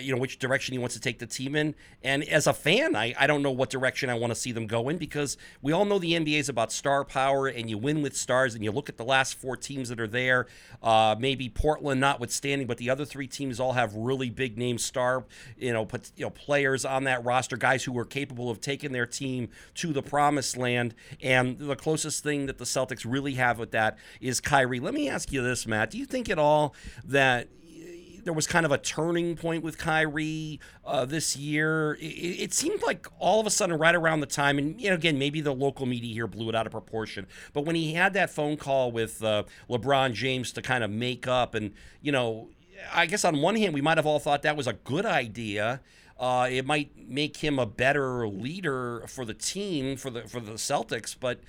[0.00, 1.74] you know which direction he wants to take the team in.
[2.02, 4.66] And as a fan, I, I don't know what direction I want to see them
[4.66, 8.02] go in because we all know the NBA is about star power, and you win
[8.02, 8.54] with stars.
[8.54, 10.46] And you look at the last four teams that are there,
[10.82, 15.24] uh, maybe Portland notwithstanding, but the other three teams all have really big name star,
[15.56, 18.92] you know, put, you know, players on that roster, guys who are capable of taking
[18.92, 20.94] their team to the promised land.
[21.22, 24.80] And the closest thing that the Celtics really have with that is Kyrie.
[24.80, 26.74] Let me ask you this, Matt: Do you think at all
[27.04, 27.48] that
[28.24, 31.94] there was kind of a turning point with Kyrie uh, this year.
[32.00, 34.94] It, it, seemed like all of a sudden, right around the time, and you know,
[34.94, 38.12] again, maybe the local media here blew it out of proportion, but when he had
[38.14, 42.48] that phone call with uh, LeBron James to kind of make up, and you know,
[42.92, 45.80] I guess on one hand, we might have all thought that was a good idea.
[46.18, 50.52] Uh, it might make him a better leader for the team for the for the
[50.52, 51.40] Celtics, but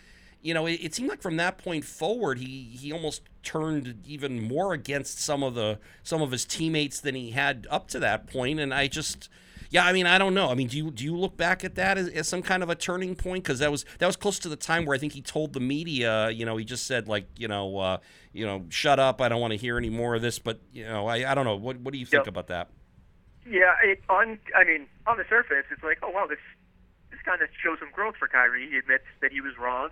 [0.43, 4.41] you know, it, it, seemed like from that point forward, he he almost turned even
[4.41, 8.27] more against some of the some of his teammates than he had up to that
[8.27, 8.59] point.
[8.59, 9.29] and I just.
[9.69, 10.51] Yeah, I mean, I don't know.
[10.51, 12.69] I mean, do you do you look back at that as, as some kind of
[12.69, 13.43] a turning point?
[13.43, 15.59] Because that was that was close to the time where I think he told the
[15.59, 17.97] media, you know, he just said like, you know, uh,
[18.33, 19.19] you know, shut up.
[19.19, 20.37] I don't want to hear any more of this.
[20.37, 21.55] But you know, I, I don't know.
[21.55, 22.69] What what do you think about that?
[23.49, 26.37] Yeah, it, on I mean, on the surface, it's like, oh wow, this
[27.09, 28.69] this kind of shows some growth for Kyrie.
[28.69, 29.89] He admits that he was wrong,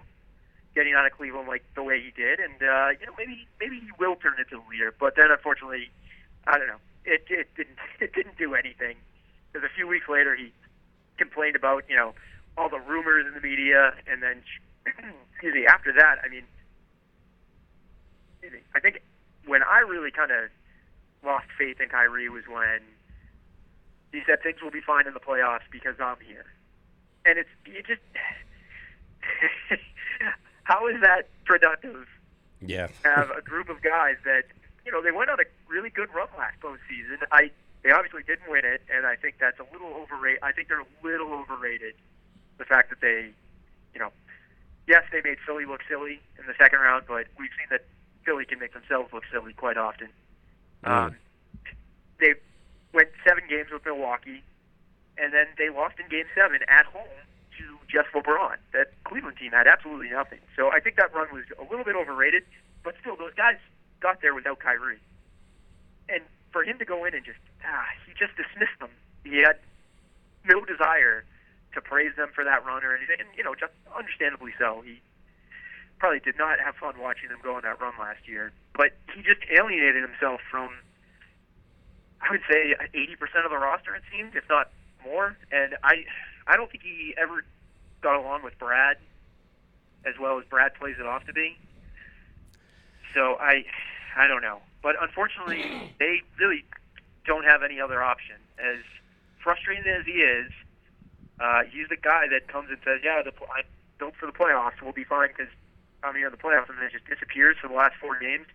[0.76, 3.80] getting out of Cleveland like the way he did, and uh, you know maybe maybe
[3.80, 4.94] he will turn into a leader.
[4.98, 5.90] But then unfortunately,
[6.48, 6.82] I don't know.
[7.06, 8.96] It it didn't it didn't do anything
[9.52, 10.52] because a few weeks later he
[11.18, 12.14] complained about you know
[12.58, 14.44] all the rumors in the media, and then
[15.32, 16.44] excuse me after that, I mean,
[18.76, 19.02] I think
[19.46, 20.50] when I really kind of
[21.24, 22.82] lost faith in Kyrie was when
[24.12, 26.46] he said things will be fine in the playoffs because I'm here.
[27.26, 28.02] And it's you just
[30.72, 32.08] how is that productive?
[32.62, 32.88] Yeah.
[33.04, 34.44] Have a group of guys that
[34.86, 37.20] you know they went on a really good run last postseason.
[37.32, 37.52] I
[37.84, 40.40] they obviously didn't win it, and I think that's a little overrated.
[40.44, 41.96] I think they're a little overrated.
[42.58, 43.32] The fact that they,
[43.94, 44.12] you know,
[44.88, 47.84] yes, they made Philly look silly in the second round, but we've seen that
[48.24, 50.10] Philly can make themselves look silly quite often.
[50.84, 51.18] Um,
[52.20, 52.36] they
[52.94, 54.44] went seven games with Milwaukee,
[55.18, 57.26] and then they lost in Game Seven at home
[57.58, 58.58] to just LeBron.
[58.74, 60.40] That Cleveland team had absolutely nothing.
[60.56, 62.44] So I think that run was a little bit overrated,
[62.84, 63.58] but still, those guys
[64.00, 65.00] got there without Kyrie,
[66.10, 68.92] and for him to go in and just ah, he just dismissed them.
[69.24, 69.60] He had
[70.46, 71.24] no desire
[71.74, 74.82] to praise them for that run or anything, and you know, just understandably so.
[74.86, 75.02] He
[76.00, 79.22] probably did not have fun watching them go on that run last year, but he
[79.22, 80.72] just alienated himself from
[82.22, 84.70] I would say 80% of the roster, it seemed, if not
[85.04, 85.36] more.
[85.52, 86.06] And I,
[86.48, 87.44] I don't think he ever
[88.02, 88.98] got along with Brad
[90.06, 91.58] as well as Brad plays it off to be.
[93.14, 93.66] So I,
[94.18, 94.60] I don't know.
[94.82, 95.64] But unfortunately,
[96.00, 96.64] they really
[97.26, 98.36] don't have any other option.
[98.58, 98.82] As
[99.44, 100.52] frustrating as he is,
[101.40, 103.66] uh, he's the guy that comes and says, "Yeah, the, I'm
[103.98, 104.82] built for the playoffs.
[104.82, 105.52] We'll be fine because
[106.04, 108.46] I'm here in the playoffs," and then just disappears for the last four games.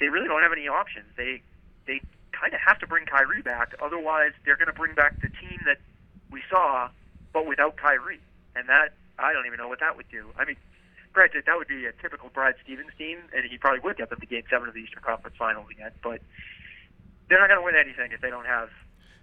[0.00, 1.06] They really don't have any options.
[1.16, 1.40] They,
[1.86, 2.00] they
[2.32, 3.72] kind of have to bring Kyrie back.
[3.80, 5.78] Otherwise, they're going to bring back the team that
[6.30, 6.88] we saw,
[7.32, 8.20] but without Kyrie.
[8.54, 10.28] And that, I don't even know what that would do.
[10.38, 10.56] I mean,
[11.12, 14.20] granted, that would be a typical Brad Stevens team, and he probably would get them
[14.20, 15.92] to Game 7 of the Eastern Conference Finals again.
[16.02, 16.20] But
[17.28, 18.70] they're not going to win anything if they don't have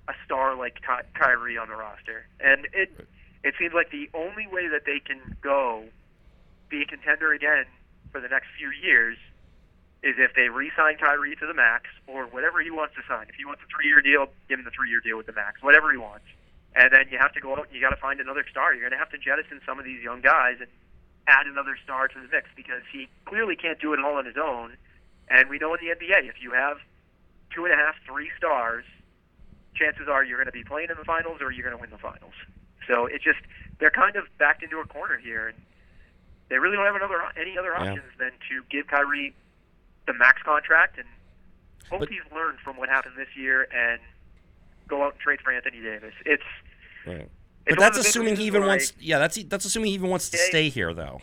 [0.08, 2.26] a star like Ky- Kyrie on the roster.
[2.40, 3.08] And it,
[3.44, 5.86] it seems like the only way that they can go
[6.70, 7.66] be a contender again
[8.12, 9.18] for the next few years
[10.04, 13.28] is if they re-sign Kyrie to the max or whatever he wants to sign.
[13.30, 15.92] If he wants a three-year deal, give him the three-year deal with the max, whatever
[15.92, 16.26] he wants.
[16.76, 18.74] And then you have to go out and you got to find another star.
[18.74, 20.70] You're going to have to jettison some of these young guys and
[21.28, 24.38] add another star to the mix because he clearly can't do it all on his
[24.38, 24.76] own.
[25.30, 26.78] And we know in the NBA, if you have
[27.54, 28.86] two and a half, three stars,
[29.76, 31.92] chances are you're going to be playing in the finals or you're going to win
[31.92, 32.34] the finals.
[32.88, 33.40] So it just
[33.80, 35.58] they're kind of backed into a corner here, and
[36.50, 37.92] they really don't have another any other Yeah.
[37.94, 39.34] options than to give Kyrie
[40.06, 41.08] the max contract and
[41.90, 44.02] hope But- he's learned from what happened this year and
[44.88, 46.14] go out and trade for Anthony Davis.
[46.26, 46.44] It's
[47.06, 47.30] Right.
[47.68, 48.94] But that's of the big assuming he even wants.
[49.00, 50.44] Yeah, that's that's assuming he even wants to Yeah.
[50.50, 51.22] stay here, though.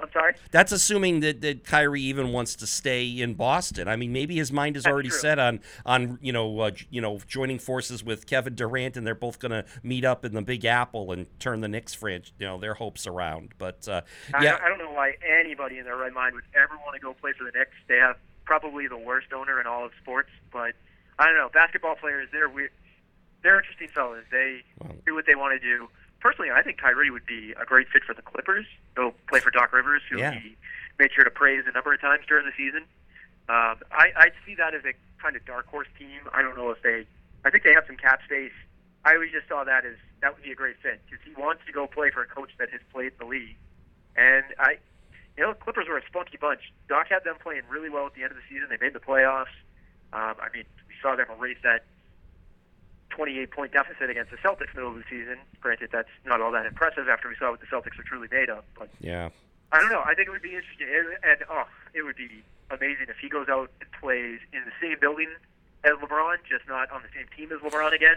[0.00, 0.34] I'm sorry.
[0.52, 3.88] That's assuming that, that Kyrie even wants to stay in Boston.
[3.88, 5.18] I mean, maybe his mind is That's already true.
[5.18, 9.14] set on on you know uh, you know joining forces with Kevin Durant, and they're
[9.16, 12.46] both going to meet up in the Big Apple and turn the Knicks franchise, you
[12.46, 13.54] know, their hopes around.
[13.58, 16.76] But uh, I, yeah, I don't know why anybody in their right mind would ever
[16.84, 17.74] want to go play for the Knicks.
[17.88, 20.74] They have probably the worst owner in all of sports, but
[21.18, 21.48] I don't know.
[21.52, 22.70] Basketball players, they're weird.
[23.42, 24.24] They're interesting fellas.
[24.30, 25.88] They Well- do what they want to do.
[26.20, 28.66] Personally, I think Kyrie would be a great fit for the Clippers.
[28.94, 30.32] Go play for Doc Rivers, who Yeah.
[30.32, 30.56] he
[30.98, 32.82] made sure to praise a number of times during the season.
[33.48, 36.20] Um, I, I see that as a kind of dark horse team.
[36.32, 37.06] I don't know if they.
[37.44, 38.52] I think they have some cap space.
[39.04, 41.64] I always just saw that as that would be a great fit because he wants
[41.66, 43.56] to go play for a coach that has played the league.
[44.16, 44.78] And I,
[45.36, 46.72] you know, Clippers were a spunky bunch.
[46.88, 48.68] Doc had them playing really well at the end of the season.
[48.68, 49.54] They made the playoffs.
[50.12, 50.64] Um, I mean,
[51.02, 51.84] saw them erase that
[53.10, 55.38] 28 point deficit against the Celtics middle of the season.
[55.60, 58.48] Granted, that's not all that impressive after we saw what the Celtics are truly made
[58.48, 58.64] of.
[58.78, 59.30] But yeah,
[59.72, 60.02] I don't know.
[60.04, 63.28] I think it would be interesting, and, and oh, it would be amazing if he
[63.28, 65.28] goes out and plays in the same building
[65.84, 68.16] as LeBron, just not on the same team as LeBron again.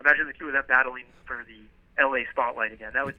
[0.00, 1.60] Imagine the two of them battling for the
[2.02, 2.92] LA spotlight again.
[2.94, 3.16] That would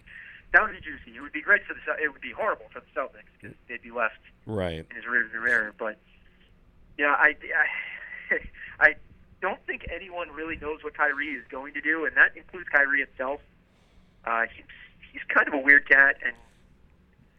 [0.54, 1.18] that would be juicy.
[1.18, 1.82] It would be great for the.
[2.02, 4.86] It would be horrible for the Celtics because they'd be left right.
[4.90, 5.74] in his rearview mirror.
[5.78, 5.98] But
[6.98, 7.36] yeah, I,
[8.32, 8.40] I,
[8.80, 8.96] I
[9.42, 13.00] don't think anyone really knows what Kyrie is going to do, and that includes Kyrie
[13.02, 13.42] himself.
[14.26, 14.66] Uh, he's
[15.12, 16.34] he's kind of a weird cat, and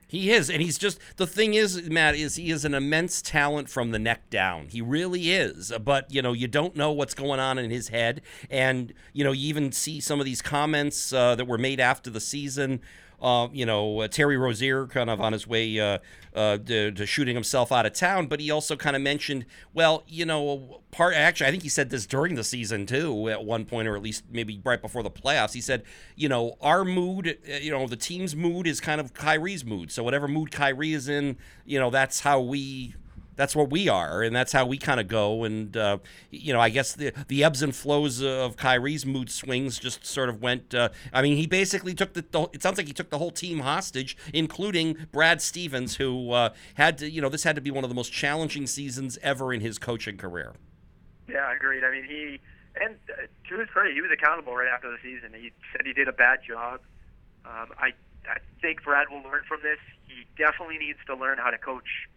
[0.09, 3.69] He is, and he's just the thing is, Matt, is he is an immense talent
[3.69, 4.69] from the neck down.
[4.69, 5.73] He really is.
[5.83, 9.33] But you know, you don't know what's going on in his head, and you know,
[9.33, 12.81] you even see some of these comments uh, that were made after the season
[13.21, 15.99] uh, you know, uh, Terry Rozier kind of on his way uh,
[16.35, 18.27] uh, to, to, shooting himself out of town.
[18.27, 19.45] But he also kind of mentioned,
[19.75, 23.45] well, you know, part actually, I think he said this during the season too, at
[23.45, 25.53] one point, or at least maybe right before the playoffs.
[25.53, 25.83] He said,
[26.17, 29.91] you know, our mood, you know, the team's mood is kind of Kyrie's mood.
[29.91, 32.95] So whatever mood Kyrie is in, you know, that's how we
[33.37, 35.45] that's what we are, and that's how we kind of go.
[35.45, 35.99] And uh,
[36.31, 40.29] you know, I guess the the ebbs and flows of Kyrie's mood swings just sort
[40.29, 40.75] of went.
[40.75, 43.31] Uh, I mean, he basically took the, the, It sounds like he took the whole
[43.31, 47.11] team hostage, including Brad Stevens, who uh, had to.
[47.11, 49.79] You know, this had to be one of the most challenging seasons ever in his
[49.79, 50.55] coaching career.
[51.29, 51.85] Yeah, agreed.
[51.85, 52.41] I mean, he
[52.81, 55.33] and uh, to his credit, he was accountable right after the season.
[55.35, 56.81] He said he did a bad job.
[57.45, 57.93] Um, I
[58.29, 59.79] I think Brad will learn from this.
[60.07, 62.09] He definitely needs to learn how to coach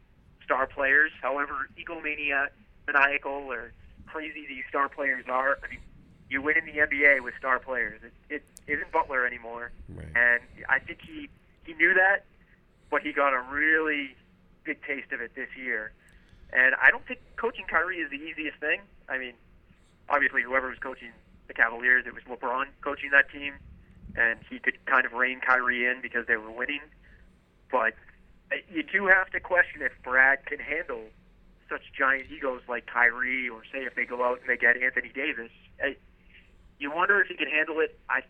[0.43, 2.49] star players, however egomania,
[2.87, 3.73] maniacal, or
[4.07, 5.57] crazy these star players are.
[5.63, 5.79] I mean,
[6.29, 8.01] you win in the NBA with star players.
[8.03, 10.07] It, it isn't Butler anymore, right.
[10.15, 11.29] and I think he
[11.65, 12.25] he knew that,
[12.89, 14.15] but he got a really
[14.63, 15.91] big taste of it this year.
[16.51, 18.81] And I don't think coaching Kyrie is the easiest thing.
[19.09, 19.33] I mean,
[20.09, 21.09] obviously, whoever was coaching
[21.47, 23.53] the Cavaliers, it was LeBron coaching that team,
[24.15, 26.81] and he could kind of rein Kyrie in because they were winning.
[27.71, 27.93] But
[28.71, 31.03] you do have to question if Brad can handle
[31.69, 35.09] such giant egos like Kyrie, or say if they go out and they get Anthony
[35.13, 35.51] Davis.
[36.79, 37.97] You wonder if he can handle it.
[38.09, 38.21] I,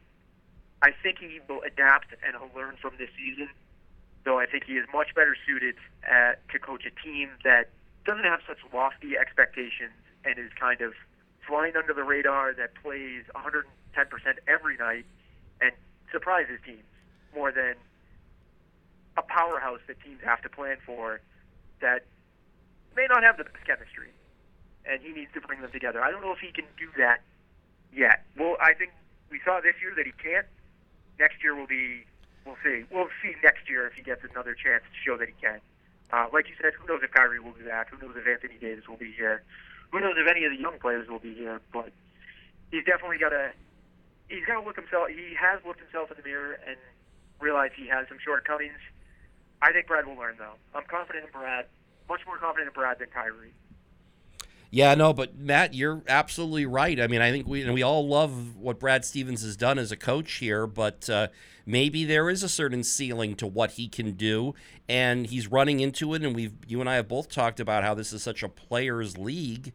[0.81, 3.49] I think he will adapt and he'll learn from this season.
[4.23, 7.69] Though I think he is much better suited at, to coach a team that
[8.05, 10.93] doesn't have such lofty expectations and is kind of
[11.45, 13.63] flying under the radar that plays 110%
[14.47, 15.05] every night
[15.59, 15.71] and
[16.11, 16.83] surprises teams
[17.35, 17.75] more than
[19.17, 21.21] a powerhouse that teams have to plan for
[21.81, 22.05] that
[22.95, 24.09] may not have the best chemistry,
[24.85, 26.01] and he needs to bring them together.
[26.01, 27.21] I don't know if he can do that
[27.93, 28.25] yet.
[28.37, 28.91] Well, I think
[29.29, 30.45] we saw this year that he can't.
[31.19, 32.05] Next year will be,
[32.45, 32.85] we'll see.
[32.89, 35.59] We'll see next year if he gets another chance to show that he can.
[36.11, 37.89] Uh, like you said, who knows if Kyrie will be back?
[37.89, 39.43] Who knows if Anthony Davis will be here?
[39.91, 41.61] Who knows if any of the young players will be here?
[41.71, 41.89] But
[42.71, 43.51] he's definitely got to.
[44.29, 45.09] He's got to look himself.
[45.09, 46.77] He has looked himself in the mirror and
[47.39, 48.77] realized he has some shortcomings
[49.63, 50.55] I think Brad will learn, though.
[50.75, 51.65] I'm confident in Brad,
[52.09, 53.53] much more confident in Brad than Kyrie.
[54.69, 56.99] Yeah, no, but Matt, you're absolutely right.
[56.99, 59.91] I mean, I think we and we all love what Brad Stevens has done as
[59.91, 61.27] a coach here, but uh,
[61.65, 64.55] maybe there is a certain ceiling to what he can do,
[64.89, 66.23] and he's running into it.
[66.23, 69.15] And we've you and I have both talked about how this is such a players'
[69.15, 69.73] league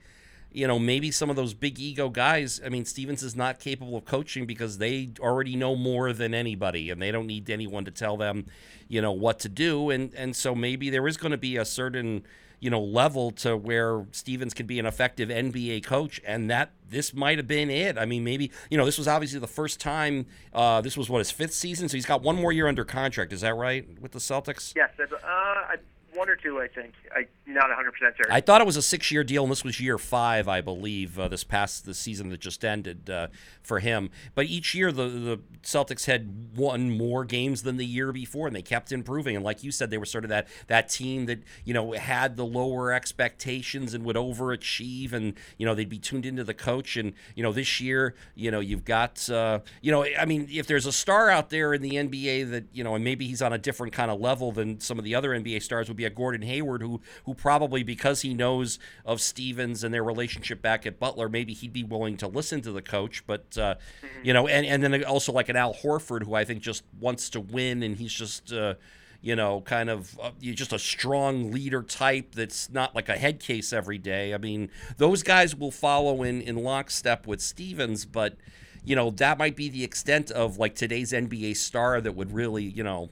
[0.53, 3.97] you know, maybe some of those big ego guys, I mean, Stevens is not capable
[3.97, 7.91] of coaching because they already know more than anybody and they don't need anyone to
[7.91, 8.47] tell them,
[8.89, 9.91] you know, what to do.
[9.91, 12.25] And and so maybe there is going to be a certain,
[12.61, 17.13] you know, level to where Stevens can be an effective NBA coach and that this
[17.13, 17.99] might have been it.
[17.99, 20.25] I mean, maybe, you know, this was obviously the first time
[20.55, 23.35] uh, this was what his fifth season, so he's got one more year under contract,
[23.35, 24.73] is that right with the Celtics?
[24.75, 25.77] Yes, uh, I
[26.19, 26.95] one or two, I think.
[27.15, 28.33] I not 100 percent certain.
[28.33, 31.19] I thought it was a six-year deal, and this was year five, I believe.
[31.19, 33.29] Uh, this past the season that just ended uh,
[33.63, 38.13] for him, but each year the the Celtics had won more games than the year
[38.13, 39.37] before, and they kept improving.
[39.37, 42.37] And like you said, they were sort of that that team that you know had
[42.37, 46.97] the lower expectations and would overachieve, and you know they'd be tuned into the coach.
[46.97, 50.67] And you know this year, you know you've got uh, you know I mean if
[50.67, 53.53] there's a star out there in the NBA that you know, and maybe he's on
[53.53, 56.11] a different kind of level than some of the other NBA stars would be a
[56.11, 60.99] Gordon Hayward, who who probably because he knows of Stevens and their relationship back at
[60.99, 63.25] Butler, maybe he'd be willing to listen to the coach.
[63.27, 64.07] But uh, mm-hmm.
[64.25, 67.31] you know, and and then also like an Al Horford, who I think just wants
[67.31, 68.53] to win, and he's just.
[68.53, 68.75] Uh,
[69.21, 73.41] you know, kind of uh, just a strong leader type that's not like a head
[73.41, 74.33] case every day.
[74.33, 78.37] I mean, those guys will follow in in lockstep with Stevens, but
[78.85, 82.63] you know that might be the extent of like today's NBA star that would really,
[82.63, 83.11] you know,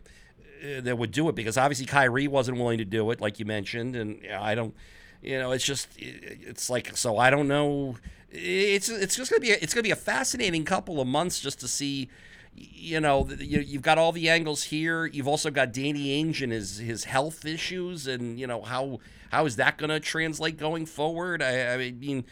[0.67, 3.45] Uh, that would do it because obviously Kyrie wasn't willing to do it, like you
[3.45, 4.75] mentioned, and I don't.
[5.23, 7.19] You know, it's just it's like so.
[7.19, 7.97] I don't know.
[8.31, 11.61] It's it's just gonna be a, it's gonna be a fascinating couple of months just
[11.61, 12.09] to see.
[12.55, 15.05] You know, you've got all the angles here.
[15.05, 19.01] You've also got Danny Ainge and his his health issues, and you know how
[19.31, 21.43] how is that going to translate going forward?
[21.43, 22.25] I, I mean,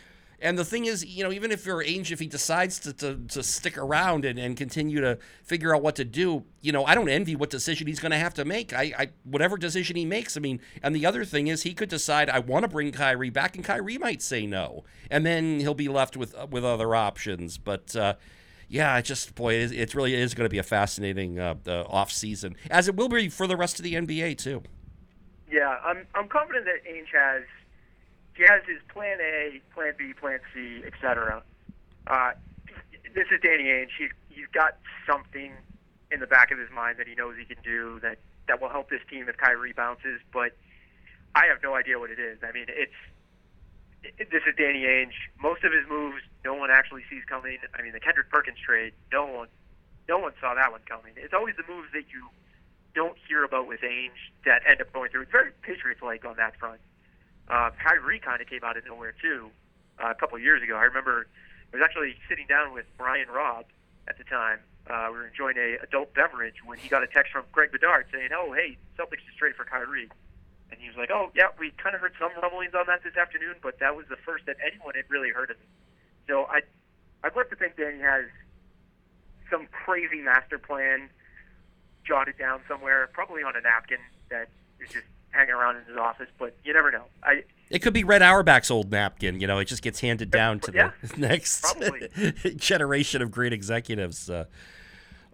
[0.45, 3.17] and the thing is, you know, even if you're Ainge, if he decides to, to,
[3.29, 6.95] to stick around and, and continue to figure out what to do, you know, I
[6.95, 8.75] don't envy what decision he's going to have to make.
[8.75, 10.37] I, I whatever decision he makes.
[10.37, 13.31] I mean, and the other thing is, he could decide I want to bring Kyrie
[13.31, 17.57] back, and Kyrie might say no, and then he'll be left with with other options.
[17.57, 18.15] But uh,
[18.69, 22.13] yeah, it just boy, it, it really is going to be a fascinating uh, off
[22.13, 24.63] season, as it will be for the rest of the NBA too.
[25.51, 27.45] Yeah, I'm I'm confident that Ainge has
[28.35, 31.43] he has his plan A, plan B, plan C, etc.
[32.07, 32.33] Uh,
[33.15, 33.95] this is Danny Ainge.
[33.97, 34.77] He, he's got
[35.07, 35.53] something
[36.11, 38.19] in the back of his mind that he knows he can do that
[38.49, 40.21] that will help this team if Kyrie bounces.
[40.33, 40.53] But
[41.35, 42.39] I have no idea what it is.
[42.43, 42.93] I mean, it's
[44.03, 45.17] it, this is Danny Ainge.
[45.41, 47.59] Most of his moves, no one actually sees coming.
[47.73, 49.49] I mean, the Kendrick Perkins trade, no one,
[50.09, 51.15] no one saw that one coming.
[51.17, 52.29] It's always the moves that you
[52.95, 55.23] don't hear about with Ainge that end up going through.
[55.23, 56.81] It's very Patriots-like on that front.
[57.49, 59.51] Uh, Kyrie kind of came out of nowhere too
[60.03, 60.77] uh, a couple of years ago.
[60.77, 61.27] I remember
[61.73, 63.67] I was actually sitting down with Brian Robb
[64.09, 64.61] at the time.
[64.89, 68.07] Uh, we were enjoying a adult beverage when he got a text from Greg Bedard
[68.13, 70.11] saying, "Oh, hey, Celtics just traded for Kyrie."
[70.71, 73.17] And he was like, "Oh, yeah, we kind of heard some rumblings on that this
[73.17, 75.69] afternoon, but that was the first that anyone had really heard of it."
[76.29, 76.61] So I,
[77.23, 78.27] I'd like to think Danny has
[79.51, 81.09] some crazy master plan
[82.05, 83.99] jotted down somewhere, probably on a napkin
[84.31, 84.49] that
[84.81, 87.05] is just hanging around in his office, but you never know.
[87.23, 89.41] I it could be Red Auerbach's old napkin.
[89.41, 91.77] You know, it just gets handed down to yeah, the next
[92.57, 94.31] generation of great executives.
[94.31, 94.45] Uh,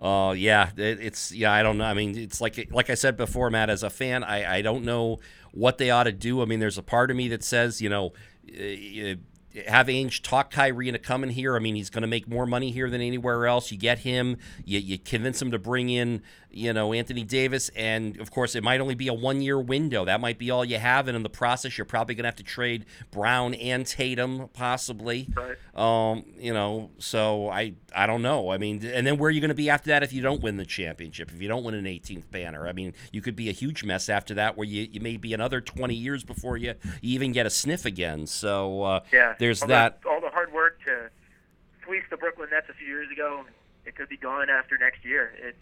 [0.00, 1.52] uh, yeah, it, it's yeah.
[1.52, 1.84] I don't know.
[1.84, 3.68] I mean, it's like like I said before, Matt.
[3.68, 5.18] As a fan, I I don't know
[5.52, 6.40] what they ought to do.
[6.42, 8.12] I mean, there's a part of me that says, you know,
[8.48, 9.16] uh,
[9.66, 11.56] have Ainge talk Kyrie into coming here.
[11.56, 13.72] I mean, he's going to make more money here than anywhere else.
[13.72, 16.22] You get him, you, you convince him to bring in,
[16.52, 20.04] you know, Anthony Davis, and of course, it might only be a one-year window.
[20.04, 22.36] That might be all you have, and in the process, you're probably going to have
[22.36, 25.28] to trade Brown and Tatum, possibly.
[25.36, 25.56] Right.
[25.74, 28.50] Um, you know, so I, I don't know.
[28.50, 30.42] I mean, and then where are you going to be after that if you don't
[30.42, 31.30] win the championship?
[31.32, 34.08] If you don't win an 18th banner, I mean, you could be a huge mess
[34.08, 37.46] after that, where you, you may be another 20 years before you, you even get
[37.46, 38.26] a sniff again.
[38.26, 40.02] So uh, yeah there's all that.
[40.02, 41.10] The, all the hard work to
[41.84, 43.44] fleece the Brooklyn Nets a few years ago,
[43.84, 45.32] it could be gone after next year.
[45.42, 45.56] It,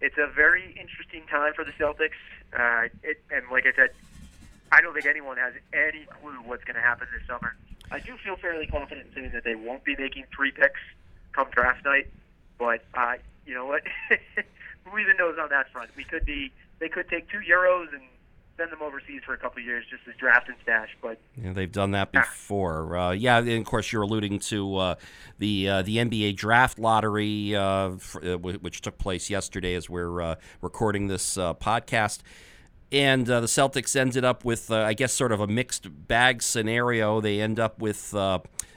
[0.00, 2.20] it's a very interesting time for the Celtics.
[2.52, 3.90] Uh, it, and like I said,
[4.70, 7.56] I don't think anyone has any clue what's going to happen this summer.
[7.90, 10.80] I do feel fairly confident in saying that they won't be making three picks
[11.32, 12.08] come draft night.
[12.58, 13.14] But uh,
[13.46, 13.82] you know what?
[14.84, 15.90] Who even knows on that front?
[15.96, 16.52] We could be.
[16.78, 18.02] They could take two euros and
[18.56, 20.90] send them overseas for a couple years just as draft and stash.
[21.02, 22.96] But yeah, they've done that before.
[22.96, 24.94] Uh, yeah, and of course you're alluding to uh,
[25.38, 30.20] the uh, the NBA draft lottery, uh, for, uh, which took place yesterday as we're
[30.20, 32.20] uh, recording this podcast.
[32.92, 37.20] And the Celtics ended up with, I guess, sort of a mixed bag scenario.
[37.20, 38.14] They end up with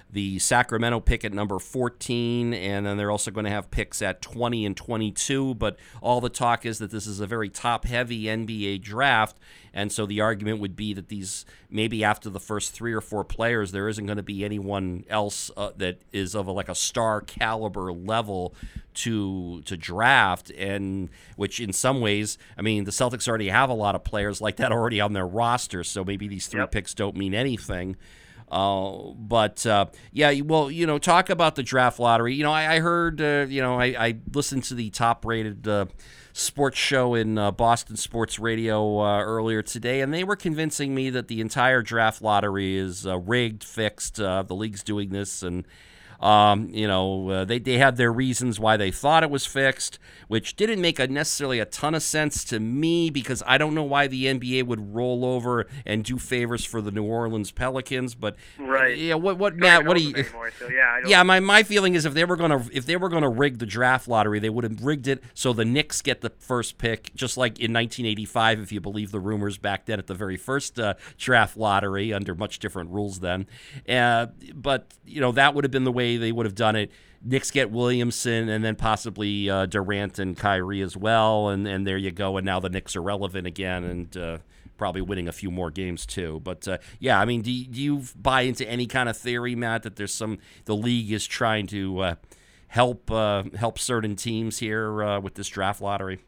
[0.10, 4.22] the Sacramento pick at number 14, and then they're also going to have picks at
[4.22, 5.56] 20 and 22.
[5.56, 9.38] But all the talk is that this is a very top heavy NBA draft,
[9.74, 13.26] and so the argument would be that these maybe after the first three or four
[13.26, 16.76] players, there isn't going to be anyone else uh, that is of a, like a
[16.76, 18.56] star caliber level
[18.94, 23.74] to to draft, and which in some ways, I mean, the Celtics already have a
[23.74, 26.72] lot of players like that already on their roster, so maybe these three yep.
[26.72, 27.98] picks don't mean anything.
[28.50, 32.34] Uh, but uh, yeah, well, you know, talk about the draft lottery.
[32.34, 35.88] You know, I, I heard, uh, you know, I, I, listened to the top-rated uh,
[36.32, 41.10] sports show in uh, Boston Sports Radio uh, earlier today, and they were convincing me
[41.10, 44.16] that the entire draft lottery is rigged, fixed.
[44.16, 45.66] the league's doing this, and
[46.20, 50.00] um, you know, uh, they, they had their reasons why they thought it was fixed,
[50.28, 53.84] which didn't make a necessarily a ton of sense to me because I don't know
[53.84, 58.16] why the NBA would roll over and do favors for the New Orleans Pelicans.
[58.16, 59.86] But right, yeah, what what Matt?
[59.86, 60.16] What do you?
[60.16, 61.24] Anymore, so yeah, yeah.
[61.24, 64.08] My, my feeling is if they were gonna if they were gonna rig the draft
[64.08, 67.60] lottery, they would have rigged it so the Knicks get the first pick, just like
[67.60, 71.58] in 1985, if you believe the rumors back then at the very first uh, draft
[71.58, 73.48] lottery under much different rules then.
[73.88, 76.76] Uh, but you know that would have been the way way they would have done
[76.76, 76.92] it.
[77.24, 81.98] Knicks get Williamson and then possibly uh, Durant and Kyrie as well, and and there
[81.98, 82.38] you go.
[82.38, 84.38] And now the Knicks are relevant again and uh,
[84.78, 86.40] probably winning a few more games too.
[86.44, 89.84] But uh, yeah, I mean, do, do you buy into any kind of theory, Matt,
[89.84, 92.16] that there's some the league is trying to uh,
[92.68, 96.20] help uh, help certain teams here uh, with this draft lottery?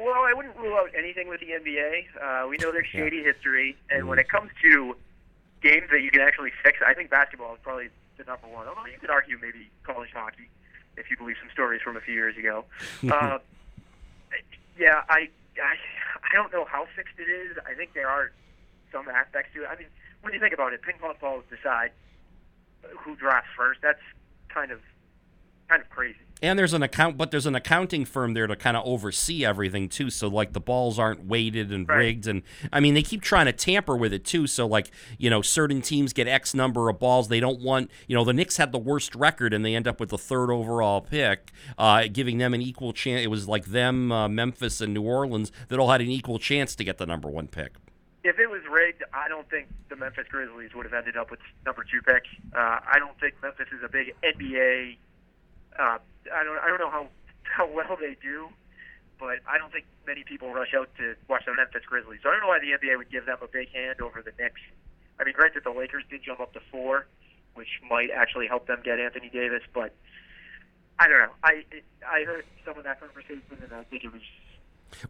[0.00, 2.48] well, I wouldn't rule out anything with the NBA.
[2.48, 3.32] we know there's shady yeah.
[3.32, 4.96] history, and mm when it comes to
[5.60, 7.88] games that you can actually fix, I think basketball is probably
[8.18, 8.68] the number one.
[8.68, 10.50] Although you could argue maybe college hockey,
[10.96, 12.64] if you believe some stories from a few years ago.
[13.10, 13.38] uh,
[14.76, 15.74] yeah, I, I
[16.30, 17.56] I don't know how fixed it is.
[17.66, 18.32] I think there are
[18.92, 19.68] some aspects to it.
[19.70, 19.88] I mean,
[20.22, 21.92] when you think about it, ping pong balls decide
[22.98, 23.80] who drafts first.
[23.82, 24.02] That's
[24.52, 24.80] kind of
[25.68, 26.18] kind of crazy.
[26.40, 29.88] And there's an account, but there's an accounting firm there to kind of oversee everything
[29.88, 30.08] too.
[30.08, 31.96] So like the balls aren't weighted and Right.
[31.98, 34.46] rigged, and I mean they keep trying to tamper with it too.
[34.46, 37.26] So like you know certain teams get X number of balls.
[37.28, 39.98] They don't want you know the Knicks had the worst record and they end up
[39.98, 43.24] with the third overall pick, uh, giving them an equal chance.
[43.24, 46.76] It was like them, uh, Memphis, and New Orleans that all had an equal chance
[46.76, 47.72] to get the number one pick.
[48.22, 51.40] If it was rigged, I don't think the Memphis Grizzlies would have ended up with
[51.66, 52.24] number two pick.
[52.54, 54.98] Uh, I don't think Memphis is a big NBA.
[55.78, 55.98] Uh,
[56.34, 56.58] I don't.
[56.58, 57.06] I don't know how
[57.42, 58.48] how well they do,
[59.18, 62.20] but I don't think many people rush out to watch the Memphis Grizzlies.
[62.22, 64.32] So I don't know why the NBA would give them a big hand over the
[64.38, 64.60] Knicks.
[65.20, 67.06] I mean, granted, the Lakers did jump up to four,
[67.54, 69.94] which might actually help them get Anthony Davis, but
[70.98, 71.32] I don't know.
[71.42, 71.64] I
[72.06, 74.22] I heard some of that conversation, and I think it was.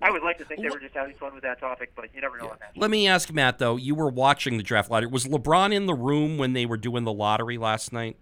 [0.03, 2.21] I would like to think they were just having fun with that topic, but you
[2.21, 2.73] never know on that.
[2.77, 3.77] Let me ask Matt though.
[3.77, 5.09] You were watching the draft lottery.
[5.09, 8.16] Was LeBron in the room when they were doing the lottery last night?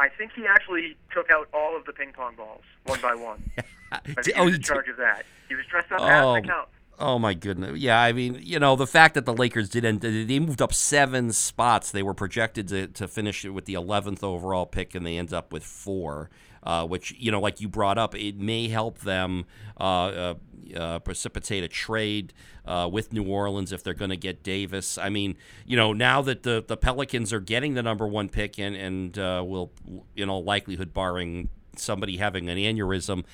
[0.00, 3.42] I think he actually took out all of the ping pong balls one by one.
[3.92, 5.24] Oh, he was he in did- charge of that.
[5.48, 6.68] He was dressed up as Oh, an account.
[7.00, 7.76] Oh my goodness!
[7.80, 11.32] Yeah, I mean, you know, the fact that the Lakers didn't, they moved up seven
[11.32, 11.90] spots.
[11.90, 15.32] They were projected to, to finish it with the 11th overall pick, and they end
[15.32, 16.30] up with four.
[16.62, 19.46] Uh, which you know, like you brought up, it may help them
[19.78, 20.34] uh, uh,
[20.76, 22.34] uh, precipitate a trade
[22.66, 24.98] uh, with New Orleans if they're going to get Davis.
[24.98, 28.58] I mean, you know, now that the the Pelicans are getting the number one pick
[28.58, 29.72] and and will,
[30.14, 33.24] in all likelihood, barring somebody having an aneurysm,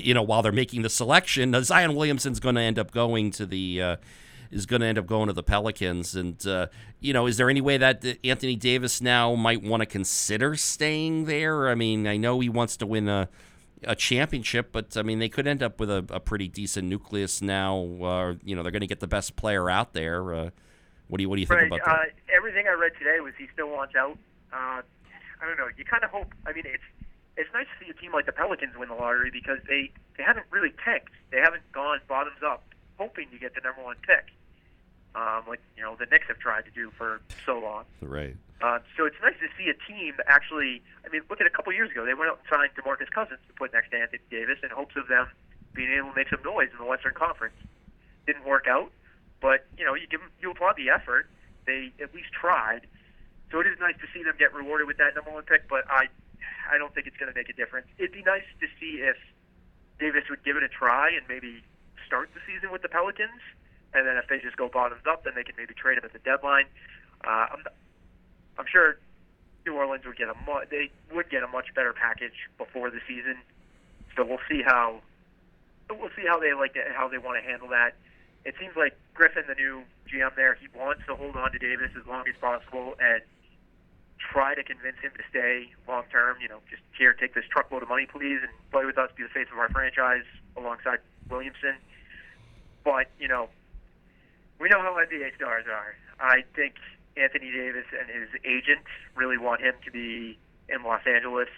[0.00, 3.46] you know, while they're making the selection, Zion Williamson's going to end up going to
[3.46, 3.98] the.
[4.52, 6.66] Uh, is going to end up going to the Pelicans, and uh,
[7.00, 10.56] you know, is there any way that uh, Anthony Davis now might want to consider
[10.56, 11.68] staying there?
[11.68, 13.28] I mean, I know he wants to win a
[13.84, 17.40] a championship, but I mean, they could end up with a, a pretty decent nucleus
[17.40, 17.78] now.
[18.02, 20.34] Uh, you know, they're going to get the best player out there.
[20.34, 20.50] Uh,
[21.08, 21.66] what do you what do you think Right.
[21.72, 22.10] about Uh, that?
[22.34, 24.18] everything I read today was he still wants out.
[24.52, 24.82] Uh,
[25.40, 25.68] I don't know.
[25.78, 26.34] You kind of hope.
[26.46, 26.82] I mean, it's
[27.36, 30.22] it's nice to see a team like the Pelicans win the lottery because they they
[30.24, 31.12] haven't really tanked.
[31.30, 32.64] They haven't gone bottoms up,
[32.98, 34.26] hoping to get the number one pick.
[35.14, 37.84] Um, like you know the Knicks have tried to do for so long.
[38.00, 38.36] Right.
[38.62, 40.82] Uh, so it's nice to see a team actually.
[41.04, 42.04] I mean, look at a couple years ago.
[42.06, 44.94] They went out and signed DeMarcus Cousins to put next to Anthony Davis in hopes
[44.96, 45.26] of them
[45.74, 47.54] being able to make some noise in the Western Conference.
[48.26, 48.92] Didn't work out,
[49.40, 51.26] but you know, you give 'em- you applaud the effort.
[51.66, 52.86] They at least tried.
[53.50, 55.66] So it is nice to see them get rewarded with that number one pick.
[55.68, 56.06] But I,
[56.70, 57.88] I don't think it's going to make a difference.
[57.98, 59.16] It'd be nice to see if
[59.98, 61.64] Davis would give it a try and maybe
[62.06, 63.42] start the season with the Pelicans,
[63.94, 66.12] and then if they just go bottoms up, then they can maybe trade him at
[66.12, 66.66] the deadline.
[67.24, 67.64] Uh, I'm,
[68.58, 68.98] I'm sure
[69.66, 73.00] New Orleans would get a mu- they would get a much better package before the
[73.06, 73.36] season.
[74.16, 75.00] So we'll see how
[75.90, 77.94] we'll see how they like to, how they want to handle that.
[78.44, 81.90] It seems like Griffin, the new GM there, he wants to hold on to Davis
[81.98, 83.20] as long as possible and
[84.18, 86.36] try to convince him to stay long term.
[86.40, 89.24] You know, just here, take this truckload of money, please, and play with us, be
[89.24, 90.24] the face of our franchise
[90.56, 91.76] alongside Williamson.
[92.84, 93.48] But you know,
[94.60, 95.94] we know how NBA stars are.
[96.20, 96.74] I think
[97.16, 98.80] Anthony Davis and his agent
[99.16, 100.38] really want him to be
[100.68, 101.48] in Los Angeles.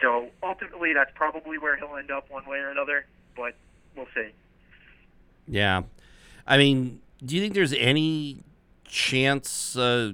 [0.00, 3.06] So ultimately, that's probably where he'll end up one way or another.
[3.36, 3.54] But
[3.96, 4.30] we'll see.
[5.46, 5.82] Yeah.
[6.46, 8.42] I mean, do you think there's any
[8.84, 10.12] chance uh,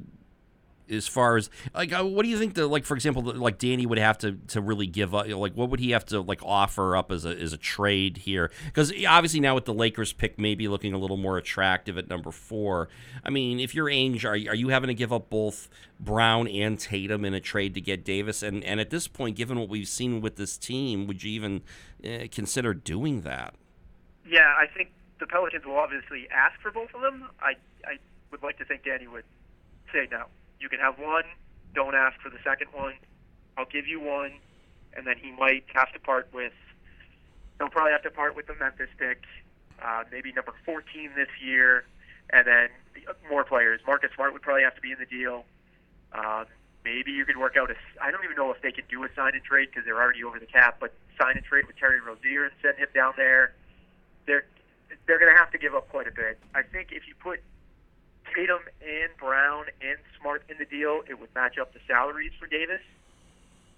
[0.91, 3.87] as far as like uh, what do you think that like for example like Danny
[3.87, 6.97] would have to to really give up like what would he have to like offer
[6.97, 10.69] up as a as a trade here because obviously now with the Lakers pick maybe
[10.69, 12.89] looking a little more attractive at number 4
[13.25, 15.69] I mean if you're Ainge are, are you having to give up both
[16.01, 19.59] Brown and Tatum in a trade to get Davis and and at this point given
[19.59, 21.63] what we've seen with this team would you even
[22.05, 23.55] uh, consider doing that
[24.29, 27.29] Yeah, I think the Pelicans will obviously ask for both of them.
[27.41, 27.99] I I
[28.31, 29.25] would like to think Danny would
[29.93, 30.27] say no.
[30.61, 31.25] You can have one.
[31.75, 32.95] Don't ask for the second one.
[33.57, 34.33] I'll give you one,
[34.97, 36.53] and then he might have to part with.
[37.59, 39.25] He'll probably have to part with the Memphis pick,
[39.83, 41.85] uh, maybe number 14 this year,
[42.31, 43.81] and then the, more players.
[43.87, 45.45] Marcus Smart would probably have to be in the deal.
[46.13, 46.47] Um,
[46.85, 47.75] maybe you could work out a.
[48.01, 50.23] I don't even know if they can do a sign and trade because they're already
[50.23, 50.79] over the cap.
[50.81, 53.55] But sign and trade with Terry Rozier and send him down there.
[54.27, 54.45] They're
[55.07, 56.39] they're going to have to give up quite a bit.
[56.55, 57.41] I think if you put
[58.35, 62.47] Tatum and Brown and Smart in the deal, it would match up the salaries for
[62.47, 62.81] Davis.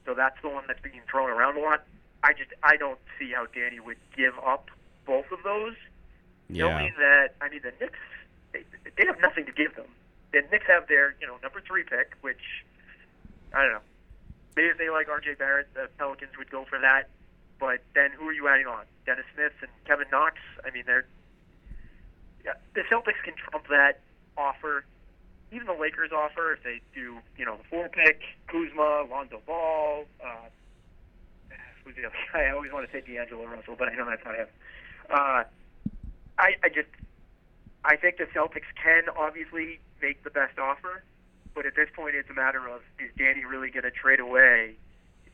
[0.06, 1.84] So that's the one that's being thrown around a lot.
[2.22, 4.68] I just I don't see how Danny would give up
[5.06, 5.74] both of those,
[6.48, 7.98] knowing that I mean the Knicks
[8.52, 8.64] they,
[8.96, 9.86] they have nothing to give them.
[10.32, 12.64] The Knicks have their you know number three pick, which
[13.54, 13.86] I don't know.
[14.56, 15.34] Maybe if they like R.J.
[15.34, 17.08] Barrett, the Pelicans would go for that.
[17.58, 18.84] But then who are you adding on?
[19.06, 20.36] Dennis Smith and Kevin Knox.
[20.66, 21.06] I mean, they're
[22.44, 24.00] yeah, the Celtics can trump that
[24.36, 24.84] offer.
[25.52, 30.04] Even the Lakers offer if they do, you know, the four pick, Kuzma, Lonzo Ball,
[30.24, 30.48] uh,
[31.90, 32.46] was the other guy.
[32.46, 34.46] I always want to say D'Angelo Russell, but I know that's not him.
[35.10, 35.42] Uh,
[36.38, 36.88] I, I just,
[37.84, 41.02] I think the Celtics can obviously make the best offer,
[41.54, 44.76] but at this point, it's a matter of is Danny really going to trade away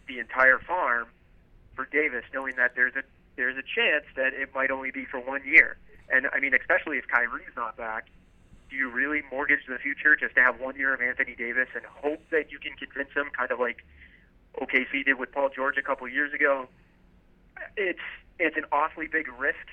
[0.08, 1.06] the entire farm
[1.74, 3.02] for Davis, knowing that there's a
[3.36, 5.76] there's a chance that it might only be for one year.
[6.08, 8.06] And I mean, especially if Kyrie's not back,
[8.70, 11.84] do you really mortgage the future just to have one year of Anthony Davis and
[11.84, 13.84] hope that you can convince him, kind of like
[14.60, 16.68] OKC did with Paul George a couple years ago?
[17.76, 18.00] It's
[18.38, 19.66] it's an awfully big risk.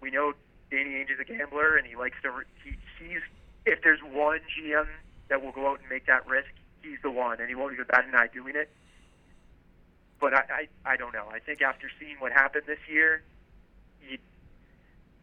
[0.00, 0.32] We know
[0.70, 3.20] Danny Ainge is a gambler, and he likes to he sees
[3.66, 4.86] if there's one GM
[5.28, 6.48] that will go out and make that risk,
[6.82, 8.70] he's the one, and he won't even bat an eye doing it.
[10.20, 11.26] But I, I, I don't know.
[11.30, 13.22] I think after seeing what happened this year,
[14.08, 14.18] you,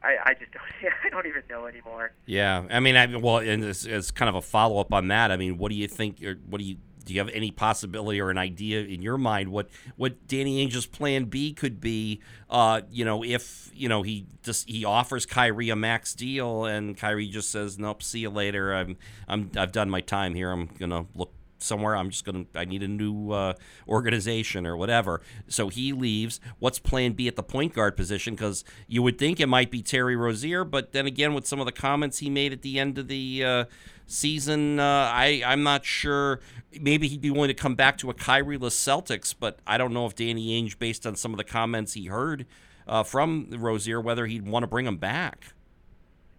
[0.04, 0.64] I, I just don't.
[1.06, 2.14] I don't even know anymore.
[2.26, 5.32] Yeah, I mean, I well, and as, as kind of a follow up on that,
[5.32, 6.24] I mean, what do you think?
[6.24, 7.14] Or what do you do?
[7.14, 11.26] You have any possibility or an idea in your mind what what Danny Ainge's plan
[11.26, 12.22] B could be?
[12.50, 16.98] Uh, you know, if you know he just he offers Kyrie a max deal and
[16.98, 18.74] Kyrie just says, "Nope, see you later.
[18.74, 18.98] I'm
[19.28, 20.52] I'm I've done my time here.
[20.52, 21.34] I'm gonna look
[21.64, 21.96] somewhere.
[21.96, 22.46] I'm just gonna.
[22.56, 23.54] I need a new uh,
[23.88, 25.22] organization or whatever.
[25.48, 26.40] So he leaves.
[26.60, 28.36] What's Plan B at the point guard position?
[28.36, 31.66] Because you would think it might be Terry Rozier, but then again, with some of
[31.66, 33.66] the comments he made at the end of the uh,
[34.08, 36.40] season, uh, I I'm not sure.
[36.80, 40.06] Maybe he'd be willing to come back to a Kyrie-less Celtics, but I don't know
[40.06, 42.46] if Danny Ainge, based on some of the comments he heard
[42.88, 45.54] uh, from Rozier, whether he'd want to bring him back.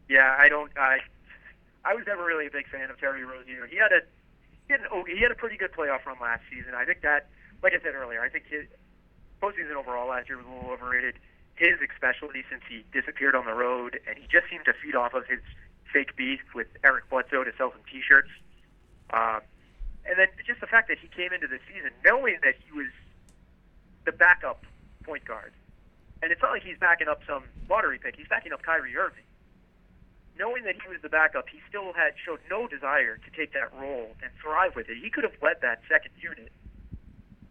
[0.08, 0.70] Yeah, I don't.
[0.76, 0.98] I
[1.84, 3.66] I was never really a big fan of Terry Rozier.
[3.66, 4.00] He had a
[4.72, 6.74] had, an, he had a pretty good playoff run last season.
[6.74, 7.28] I think that,
[7.62, 8.66] like I said earlier, I think his
[9.40, 11.14] postseason overall last year was a little overrated.
[11.54, 15.14] His especially since he disappeared on the road and he just seemed to feed off
[15.14, 15.40] of his
[15.92, 18.32] fake beef with Eric Bledsoe to sell some T-shirts.
[19.12, 19.40] Uh,
[20.08, 22.88] and then just the fact that he came into the season knowing that he was
[24.06, 24.64] the backup
[25.04, 25.52] point guard.
[26.22, 28.16] And it's not like he's backing up some lottery pick.
[28.16, 29.24] He's backing up Kyrie Irving
[30.38, 33.72] knowing that he was the backup, he still had showed no desire to take that
[33.78, 34.96] role and thrive with it.
[35.02, 36.52] He could have led that second unit,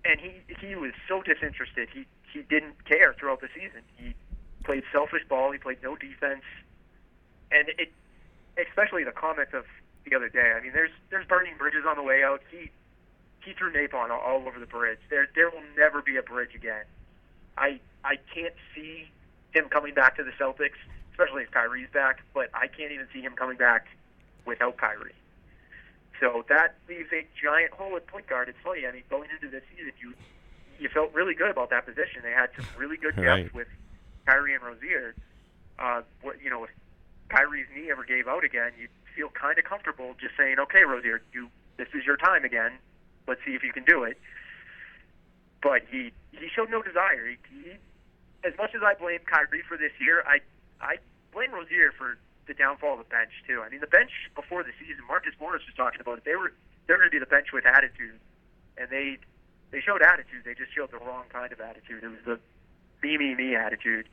[0.05, 1.89] and he he was so disinterested.
[1.93, 3.81] He he didn't care throughout the season.
[3.97, 4.15] He
[4.63, 5.51] played selfish ball.
[5.51, 6.43] He played no defense,
[7.51, 7.91] and it
[8.57, 9.65] especially the comments of
[10.05, 10.53] the other day.
[10.55, 12.41] I mean, there's there's burning bridges on the way out.
[12.49, 12.71] He
[13.43, 14.99] he threw napalm all, all over the bridge.
[15.09, 16.85] There there will never be a bridge again.
[17.57, 19.09] I I can't see
[19.53, 20.79] him coming back to the Celtics
[21.11, 22.21] especially if Kyrie's back.
[22.33, 23.87] But I can't even see him coming back
[24.45, 25.13] without Kyrie.
[26.19, 28.47] So that leaves a giant hole at point guard.
[28.47, 28.85] It's funny.
[28.85, 30.13] I mean, going into this season, you
[30.79, 32.21] you felt really good about that position.
[32.23, 33.53] They had some really good depth right.
[33.53, 33.67] with
[34.25, 35.15] Kyrie and Rozier.
[35.79, 36.69] Uh, what you know, if
[37.29, 41.21] Kyrie's knee ever gave out again, you'd feel kind of comfortable just saying, "Okay, Rozier,
[41.33, 42.73] you this is your time again.
[43.27, 44.17] Let's see if you can do it."
[45.61, 47.29] But he he showed no desire.
[47.29, 47.71] He, he
[48.43, 50.39] as much as I blame Kyrie for this year, I
[50.81, 50.97] I
[51.31, 52.17] blame Rozier for
[52.47, 53.61] the downfall of the bench too.
[53.61, 56.25] I mean, the bench before the season, Marcus Morris was talking about it.
[56.25, 56.51] They were
[56.87, 58.19] they're going to be the bench with attitude,
[58.77, 59.17] and they
[59.71, 60.43] they showed attitude.
[60.43, 62.03] They just showed the wrong kind of attitude.
[62.03, 62.39] It was the
[63.05, 64.09] me me me attitude.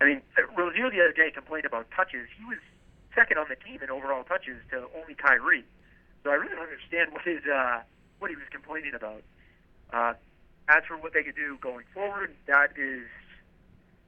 [0.00, 0.22] I mean,
[0.56, 2.26] Rozier the other day complained about touches.
[2.38, 2.58] He was
[3.14, 5.64] second on the team in overall touches to only Kyrie.
[6.22, 7.82] So I really don't understand what his uh,
[8.18, 9.22] what he was complaining about.
[9.92, 10.14] Uh,
[10.68, 13.04] as for what they could do going forward, that is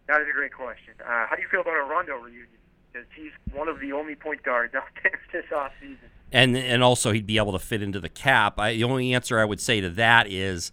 [0.08, 0.94] that is a great question.
[1.00, 2.48] Uh, how do you feel about a Rondo reunion?
[2.92, 6.08] Because he's one of the only point guards out there this offseason.
[6.32, 8.58] And and also he'd be able to fit into the cap.
[8.58, 10.72] I, the only answer I would say to that is,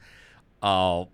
[0.62, 1.06] uh,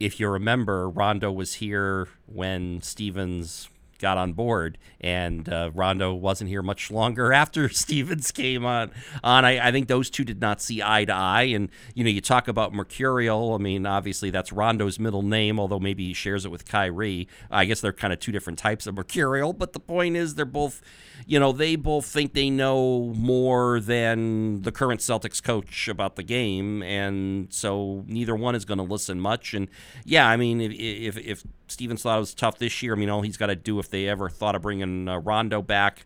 [0.00, 3.68] if you remember, Rondo was here when Stevens
[4.02, 8.90] got on board, and uh, Rondo wasn't here much longer after Stevens came on.
[9.24, 11.44] On, I, I, think those two did not see eye to eye.
[11.44, 13.54] And you know, you talk about Mercurial.
[13.54, 17.28] I mean, obviously that's Rondo's middle name, although maybe he shares it with Kyrie.
[17.50, 19.52] I guess they're kind of two different types of Mercurial.
[19.52, 20.82] But the point is, they're both,
[21.24, 26.24] you know, they both think they know more than the current Celtics coach about the
[26.24, 29.54] game, and so neither one is going to listen much.
[29.54, 29.68] And
[30.04, 32.94] yeah, I mean, if if, if Stevens thought it was tough this year.
[32.94, 35.62] I mean, all he's got to do if they ever thought of bringing uh, Rondo
[35.62, 36.04] back,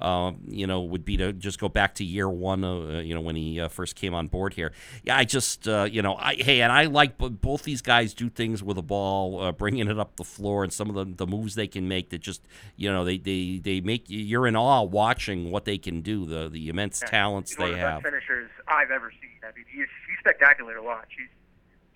[0.00, 3.20] uh, you know, would be to just go back to year one, uh, you know,
[3.20, 4.72] when he uh, first came on board here.
[5.02, 8.28] Yeah, I just, uh, you know, I hey, and I like both these guys do
[8.28, 11.26] things with the ball, uh, bringing it up the floor, and some of the, the
[11.26, 12.42] moves they can make that just,
[12.76, 16.48] you know, they they, they make you're in awe watching what they can do, the
[16.48, 18.02] the immense yeah, talents they one of the have.
[18.02, 19.30] Best finishers I've ever seen.
[19.42, 21.08] I mean, he's, he's spectacular to watch.
[21.16, 21.28] He's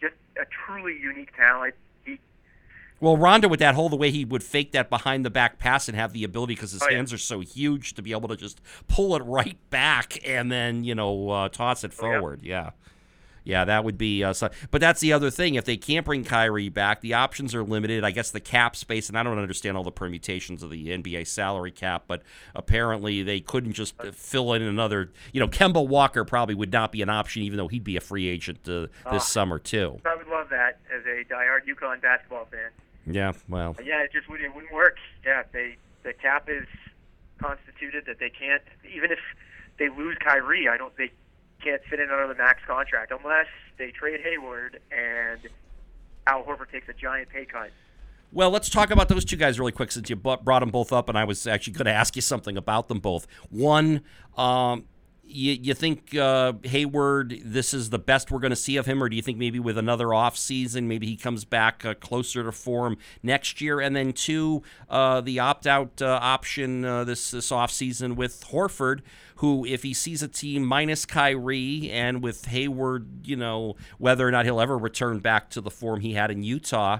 [0.01, 1.75] just a truly unique talent.
[3.03, 5.89] Well, Rondo with that hole, the way he would fake that behind the back pass
[5.89, 6.99] and have the ability because his oh, yeah.
[6.99, 10.85] hands are so huge to be able to just pull it right back and then
[10.85, 12.39] you know uh, toss it forward.
[12.45, 12.71] Oh, yeah.
[13.45, 14.23] Yeah, that would be.
[14.23, 15.57] Uh, so, but that's the other thing.
[15.57, 18.05] If they can't bring Kyrie back, the options are limited.
[18.05, 21.27] I guess the cap space, and I don't understand all the permutations of the NBA
[21.27, 22.23] salary cap, but
[22.55, 25.11] apparently they couldn't just fill in another.
[25.33, 28.01] You know, Kemba Walker probably would not be an option, even though he'd be a
[28.01, 29.99] free agent uh, this summer too.
[30.07, 32.71] I would love that as a diehard UConn basketball fan.
[33.07, 33.77] Yeah, well.
[33.85, 34.97] Yeah, it just wouldn't, it wouldn't work.
[35.25, 36.67] Yeah, they the cap is
[37.39, 38.63] constituted that they can't
[38.95, 39.19] even if
[39.79, 41.11] they lose Kyrie, I don't they
[41.63, 43.47] can't fit in under the max contract unless
[43.79, 45.41] they trade Hayward and
[46.27, 47.71] Al Horford takes a giant pay cut.
[48.33, 51.11] Well, let's talk about those two guys really quick since you brought them both up,
[51.11, 53.27] and I was actually going to ask you something about them both.
[53.51, 54.01] One,
[54.39, 54.85] um,
[55.33, 59.03] you, you think uh, Hayward, this is the best we're going to see of him,
[59.03, 62.45] or do you think maybe with another off season, maybe he comes back uh, closer
[62.45, 63.81] to form next year?
[63.81, 68.45] And then two, uh, the opt out uh, option uh, this this off season with
[68.49, 69.01] Horford,
[69.37, 74.31] who if he sees a team minus Kyrie and with Hayward, you know whether or
[74.31, 76.99] not he'll ever return back to the form he had in Utah.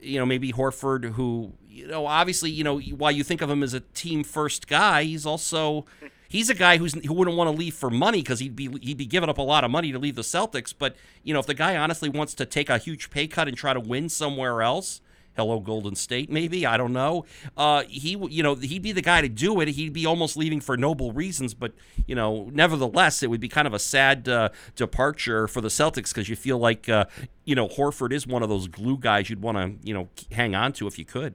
[0.00, 3.62] You know, maybe Horford, who, you know, obviously, you know, while you think of him
[3.62, 5.86] as a team first guy, he's also
[6.34, 8.96] he's a guy who's who wouldn't want to leave for money because he'd be he'd
[8.96, 10.74] be giving up a lot of money to leave the Celtics.
[10.76, 13.56] But you know, if the guy honestly wants to take a huge pay cut and
[13.56, 15.00] try to win somewhere else,
[15.36, 17.24] hello Golden State, maybe I don't know.
[17.56, 19.68] Uh, he you know he'd be the guy to do it.
[19.68, 21.72] He'd be almost leaving for noble reasons, but
[22.06, 26.08] you know, nevertheless, it would be kind of a sad uh, departure for the Celtics
[26.08, 27.04] because you feel like uh,
[27.44, 30.56] you know Horford is one of those glue guys you'd want to you know hang
[30.56, 31.34] on to if you could.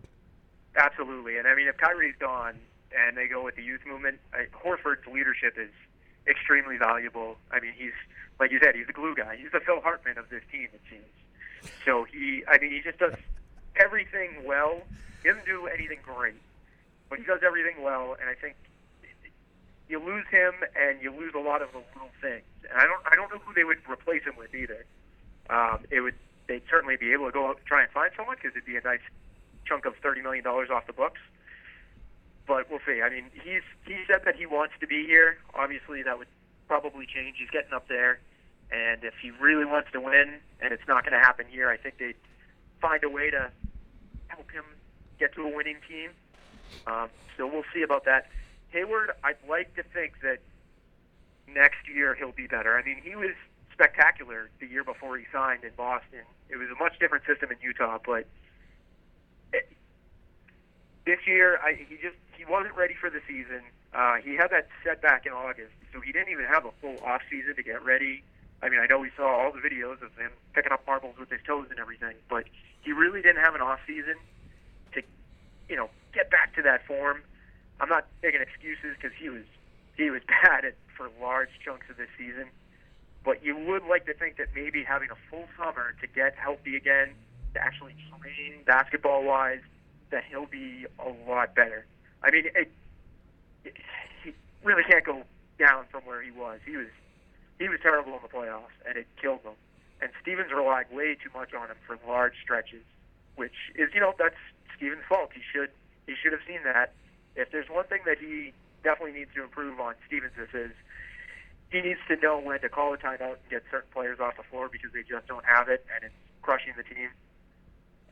[0.75, 2.55] Absolutely, and I mean if Kyrie's gone,
[2.97, 4.19] and they go with the youth movement.
[4.33, 5.71] I, Horford's leadership is
[6.27, 7.37] extremely valuable.
[7.51, 7.93] I mean, he's
[8.39, 9.35] like you said, he's the glue guy.
[9.35, 11.71] He's the Phil Hartman of this team, it seems.
[11.85, 13.13] So he, I mean, he just does
[13.75, 14.81] everything well.
[15.21, 16.39] He doesn't do anything great,
[17.09, 18.15] but he does everything well.
[18.19, 18.55] And I think
[19.89, 22.43] you lose him, and you lose a lot of the little things.
[22.69, 24.85] And I don't, I don't know who they would replace him with either.
[25.49, 26.15] Um, it would,
[26.47, 28.77] they'd certainly be able to go out and try and find someone because it'd be
[28.77, 29.03] a nice
[29.65, 31.19] chunk of thirty million dollars off the books
[32.49, 32.99] but we'll see.
[33.03, 35.37] I mean, he's he said that he wants to be here.
[35.53, 36.27] Obviously, that would
[36.67, 37.37] probably change.
[37.37, 38.19] He's getting up there,
[38.71, 41.77] and if he really wants to win, and it's not going to happen here, I
[41.77, 42.15] think they'd
[42.81, 43.51] find a way to
[44.27, 44.63] help him
[45.19, 46.09] get to a winning team.
[46.87, 48.29] Um, so we'll see about that.
[48.69, 50.39] Hayward, I'd like to think that
[51.47, 52.75] next year he'll be better.
[52.75, 53.35] I mean, he was
[53.71, 56.25] spectacular the year before he signed in Boston.
[56.49, 58.25] It was a much different system in Utah, but
[61.05, 63.61] this year I, he just he wasn't ready for the season.
[63.93, 67.21] Uh, he had that setback in August, so he didn't even have a full off
[67.29, 68.23] season to get ready.
[68.61, 71.29] I mean, I know we saw all the videos of him picking up marbles with
[71.29, 72.45] his toes and everything, but
[72.81, 74.15] he really didn't have an off season
[74.93, 75.01] to,
[75.69, 77.21] you know, get back to that form.
[77.79, 79.43] I'm not making excuses because he was
[79.95, 82.45] he was bad at for large chunks of this season,
[83.23, 86.75] but you would like to think that maybe having a full summer to get healthy
[86.75, 87.09] again,
[87.53, 89.61] to actually train basketball wise,
[90.11, 91.85] that he'll be a lot better.
[92.23, 92.71] I mean, it,
[93.63, 93.75] it,
[94.23, 94.33] he
[94.63, 95.23] really can't go
[95.57, 96.59] down from where he was.
[96.65, 96.87] He was
[97.59, 99.53] he was terrible in the playoffs, and it killed him.
[100.01, 102.83] And Stevens relied way too much on him for large stretches,
[103.35, 104.39] which is you know that's
[104.75, 105.31] Stevens' fault.
[105.33, 105.69] He should
[106.07, 106.93] he should have seen that.
[107.35, 108.53] If there's one thing that he
[108.83, 110.71] definitely needs to improve on, Stevens this is
[111.69, 114.43] he needs to know when to call a timeout and get certain players off the
[114.43, 117.09] floor because they just don't have it, and it's crushing the team.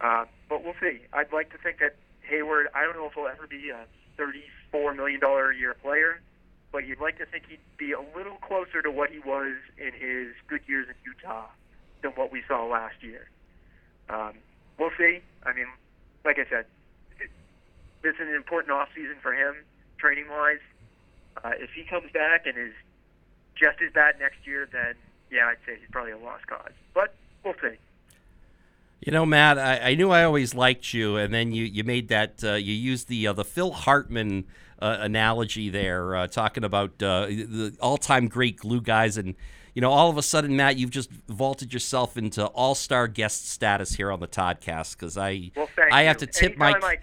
[0.01, 0.99] Uh, but we'll see.
[1.13, 3.85] I'd like to think that Hayward, I don't know if he'll ever be a
[4.19, 6.21] $34 million a year player,
[6.71, 9.91] but you'd like to think he'd be a little closer to what he was in
[9.93, 11.47] his good years in Utah
[12.01, 13.29] than what we saw last year.
[14.09, 14.33] Um,
[14.77, 15.19] we'll see.
[15.43, 15.67] I mean,
[16.25, 16.65] like I said,
[18.03, 19.55] this is an important off season for him,
[19.97, 20.63] training wise.
[21.43, 22.73] Uh, if he comes back and is
[23.55, 24.93] just as bad next year, then
[25.31, 26.71] yeah, I'd say he's probably a lost cause.
[26.93, 27.77] But we'll see.
[28.99, 32.07] You know, Matt, I, I, knew I always liked you, and then you, you made
[32.07, 34.45] that uh, you used the uh, the Phil Hartman
[34.79, 39.35] uh, analogy there, uh, talking about uh, the all time great glue guys, and
[39.77, 43.47] you know, all of a sudden, Matt, you've just vaulted yourself into all star guest
[43.47, 46.25] status here on the Toddcast because I well, I have you.
[46.25, 46.97] to tip Anytime my.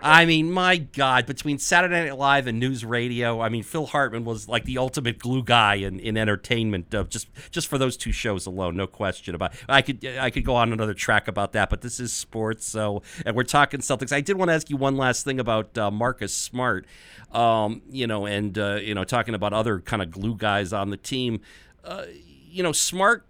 [0.00, 3.84] I, I, mean, my God, between Saturday Night Live and News Radio, I mean, Phil
[3.84, 6.94] Hartman was like the ultimate glue guy in, in entertainment.
[6.94, 9.52] Uh, just just for those two shows alone, no question about.
[9.52, 9.64] It.
[9.68, 13.02] I could I could go on another track about that, but this is sports, so
[13.26, 14.12] and we're talking Celtics.
[14.12, 16.86] I did want to ask you one last thing about uh, Marcus Smart,
[17.32, 20.90] um, you know, and uh, you know, talking about other kind of glue guys on
[20.90, 21.40] the team.
[21.84, 22.04] Uh,
[22.50, 23.26] you know, Smart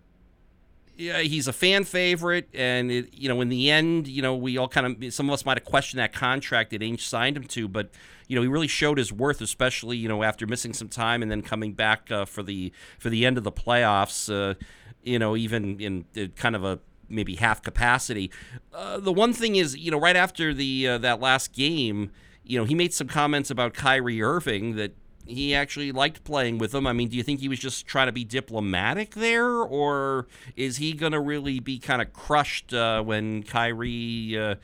[1.01, 4.59] yeah, he's a fan favorite, and it, you know, in the end, you know, we
[4.59, 7.45] all kind of some of us might have questioned that contract that Ainge signed him
[7.45, 7.91] to, but
[8.29, 11.31] you know, he really showed his worth, especially you know after missing some time and
[11.31, 14.31] then coming back uh, for the for the end of the playoffs.
[14.31, 14.55] Uh,
[15.03, 16.79] you know, even in uh, kind of a
[17.09, 18.31] maybe half capacity.
[18.73, 22.11] Uh, the one thing is, you know, right after the uh, that last game,
[22.45, 24.93] you know, he made some comments about Kyrie Irving that
[25.27, 26.87] he actually liked playing with them.
[26.87, 30.79] I mean, do you think he was just trying to be diplomatic there, or is
[30.79, 34.55] he going to really be kind of crushed uh, when Kyrie uh,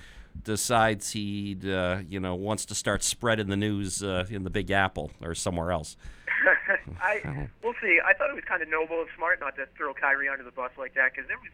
[0.42, 4.70] decides he, uh, you know, wants to start spreading the news uh, in the Big
[4.70, 5.96] Apple or somewhere else?
[7.00, 7.98] I we'll see.
[8.04, 10.50] I thought it was kind of noble and smart not to throw Kyrie under the
[10.50, 11.50] bus like that because there was,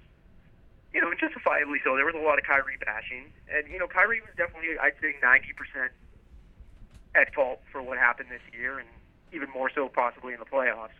[0.92, 1.96] you know, justifiably so.
[1.96, 5.14] There was a lot of Kyrie bashing, and you know, Kyrie was definitely, I'd say,
[5.22, 5.92] ninety percent
[7.14, 8.88] at fault for what happened this year, and
[9.32, 10.96] even more so possibly in the playoffs.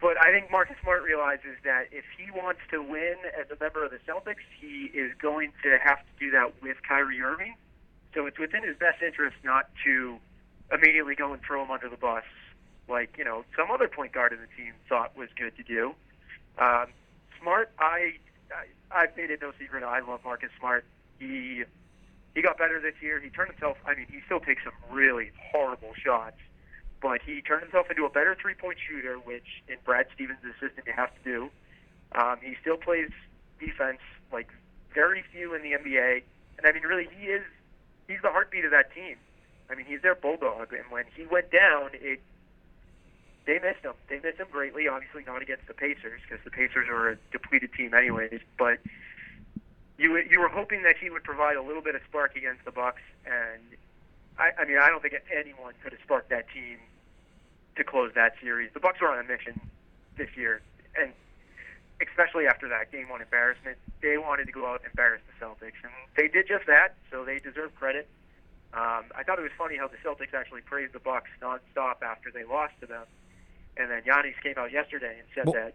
[0.00, 3.84] But I think Marcus Smart realizes that if he wants to win as a member
[3.84, 7.56] of the Celtics, he is going to have to do that with Kyrie Irving.
[8.14, 10.18] So it's within his best interest not to
[10.72, 12.24] immediately go and throw him under the bus,
[12.88, 15.94] like you know some other point guard in the team thought was good to do.
[16.58, 16.86] Um,
[17.40, 18.14] Smart, I,
[18.50, 19.82] I I've made it no secret.
[19.82, 20.84] I love Marcus Smart.
[21.18, 21.64] He
[22.34, 23.20] he got better this year.
[23.20, 23.78] He turned himself.
[23.86, 26.36] I mean, he still takes some really horrible shots,
[27.00, 30.92] but he turned himself into a better three-point shooter, which in Brad Stevens' system you
[30.92, 31.50] have to do.
[32.12, 33.10] Um, he still plays
[33.60, 34.00] defense
[34.32, 34.48] like
[34.94, 36.22] very few in the NBA,
[36.58, 37.42] and I mean, really, he is
[38.06, 39.16] he's the heartbeat of that team.
[39.70, 42.20] I mean, he's their bulldog, and when he went down, it
[43.48, 43.94] they missed him.
[44.08, 44.88] They missed him greatly.
[44.88, 48.40] Obviously, not against the Pacers because the Pacers are a depleted team, anyways.
[48.58, 48.78] But
[49.98, 52.70] you you were hoping that he would provide a little bit of spark against the
[52.70, 53.62] Bucks, and
[54.38, 56.78] I, I mean, I don't think anyone could have sparked that team
[57.76, 58.70] to close that series.
[58.72, 59.60] The Bucks were on a mission
[60.16, 60.62] this year,
[60.96, 61.12] and
[62.00, 65.82] especially after that game one embarrassment, they wanted to go out and embarrass the Celtics,
[65.82, 66.94] and they did just that.
[67.10, 68.08] So they deserve credit.
[68.72, 72.30] Um, I thought it was funny how the Celtics actually praised the Bucks nonstop after
[72.30, 73.04] they lost to them,
[73.76, 75.74] and then Giannis came out yesterday and said well, that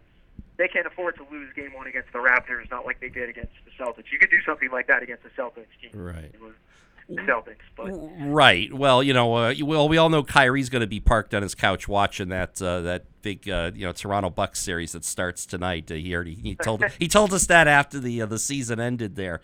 [0.56, 3.52] they can't afford to lose Game One against the Raptors, not like they did against
[3.64, 4.12] the Celtics.
[4.12, 6.32] You could do something like that against the Celtics team, right?
[7.08, 7.90] The Celtics, but
[8.32, 8.72] right.
[8.72, 11.54] Well, you know, uh, well, we all know Kyrie's going to be parked on his
[11.54, 15.90] couch watching that uh, that big uh, you know Toronto Bucks series that starts tonight.
[15.90, 19.16] Uh, he already he told he told us that after the uh, the season ended
[19.16, 19.40] there.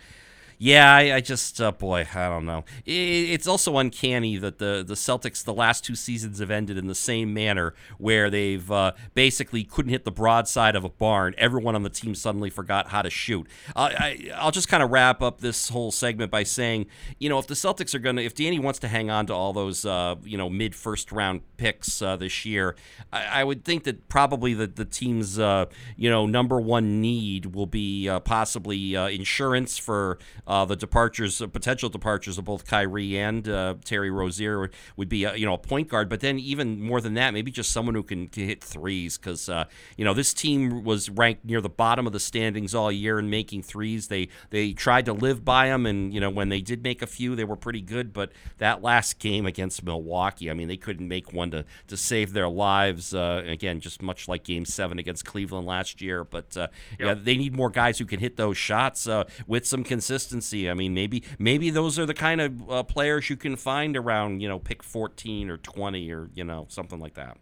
[0.63, 2.67] Yeah, I, I just, uh, boy, I don't know.
[2.85, 6.87] It, it's also uncanny that the, the Celtics, the last two seasons have ended in
[6.87, 11.35] the same manner, where they've uh, basically couldn't hit the broadside of a barn.
[11.39, 13.49] Everyone on the team suddenly forgot how to shoot.
[13.75, 16.89] I, I'll just kind of wrap up this whole segment by saying,
[17.19, 19.55] you know, if the Celtics are to, if Danny wants to hang on to all
[19.55, 22.77] those, uh, you know, mid first round picks uh, this year,
[23.11, 27.47] I, I, would think that probably the, the team's, uh, you know, number one need
[27.47, 30.19] will be possibly insurance for
[30.51, 35.25] uh, the departures, uh, potential departures of both Kyrie and uh, Terry Rozier would be,
[35.25, 36.09] uh, you know, a point guard.
[36.09, 39.49] But then even more than that, maybe just someone who can, can hit threes because,
[39.49, 43.21] uh, you know, this team was ranked near the bottom of the standings all year
[43.21, 44.09] in making threes.
[44.09, 47.07] They they tried to live by them, and you know, when they did make a
[47.07, 48.13] few, they were pretty good.
[48.13, 52.33] But that last game against Milwaukee, I mean, they couldn't make one to to save
[52.33, 53.15] their lives.
[53.15, 56.25] Uh, again, just much like Game Seven against Cleveland last year.
[56.25, 56.67] But uh,
[56.99, 57.01] yep.
[57.01, 59.07] yeah, they need more guys who can hit those shots
[59.47, 60.71] with some consistency consistency.
[60.71, 64.41] I mean, maybe maybe those are the kind of uh, players you can find around
[64.41, 67.37] you know pick 14 or 20 or you know something like that.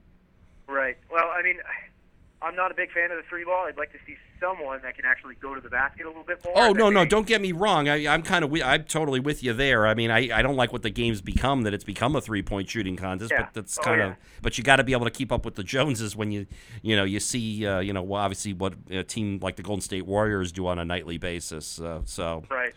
[0.67, 0.99] Right.
[1.11, 1.57] Well, I mean,
[2.43, 3.67] I'm not a big fan of the three ball.
[3.67, 6.45] I'd like to see someone that can actually go to the basket a little bit
[6.45, 6.55] more.
[6.57, 7.89] Oh no, no, don't get me wrong.
[7.89, 9.87] I, am kind of I'm totally with you there.
[9.87, 12.43] I mean, I, I don't like what the game's become that it's become a three
[12.43, 13.43] point shooting contest, yeah.
[13.43, 14.07] but that's kind of.
[14.07, 14.41] Oh, yeah.
[14.43, 16.47] But you got to be able to keep up with the Joneses when you
[16.83, 20.07] you know you see uh, you know obviously what a team like the Golden State
[20.07, 21.81] Warriors do on a nightly basis.
[21.81, 22.75] Uh, so right.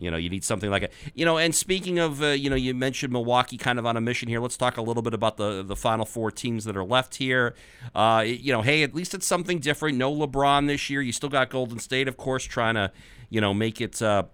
[0.00, 0.92] You know, you need something like it.
[1.14, 4.00] You know, and speaking of, uh, you know, you mentioned Milwaukee kind of on a
[4.00, 4.40] mission here.
[4.40, 7.54] Let's talk a little bit about the the final four teams that are left here.
[7.94, 9.98] Uh, you know, hey, at least it's something different.
[9.98, 11.02] No LeBron this year.
[11.02, 12.90] You still got Golden State, of course, trying to,
[13.28, 14.00] you know, make it.
[14.00, 14.24] Uh,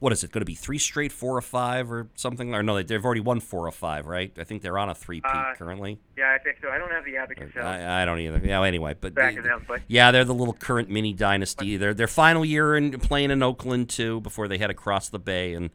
[0.00, 0.54] what is it going to be?
[0.54, 2.54] Three straight, four or five, or something?
[2.54, 4.32] Or no, they've already won four or five, right?
[4.38, 6.00] I think they're on a three peat uh, currently.
[6.16, 6.70] Yeah, I think so.
[6.70, 7.52] I don't have the abacus.
[7.56, 8.40] I, I don't either.
[8.42, 11.76] Yeah, anyway, but, they, them, but yeah, they're the little current mini dynasty.
[11.76, 15.54] They're their final year in playing in Oakland too, before they head across the bay
[15.54, 15.70] and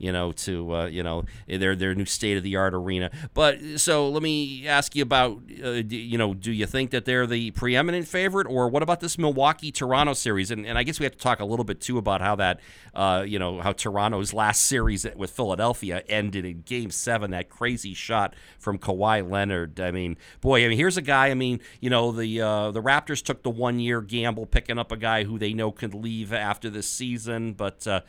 [0.00, 3.10] you know, to uh, you know their their new state of the art arena.
[3.34, 7.26] But so let me ask you about, uh, you know, do you think that they're
[7.26, 10.50] the preeminent favorite, or what about this Milwaukee Toronto series?
[10.50, 12.60] And, and I guess we have to talk a little bit too about how that,
[12.94, 17.30] uh, you know, how Toronto's last series with Philadelphia ended in Game Seven.
[17.32, 19.78] That crazy shot from Kawhi Leonard.
[19.78, 21.28] I mean, boy, I mean, here's a guy.
[21.28, 24.90] I mean, you know, the uh, the Raptors took the one year gamble picking up
[24.90, 28.00] a guy who they know could leave after this season, but uh,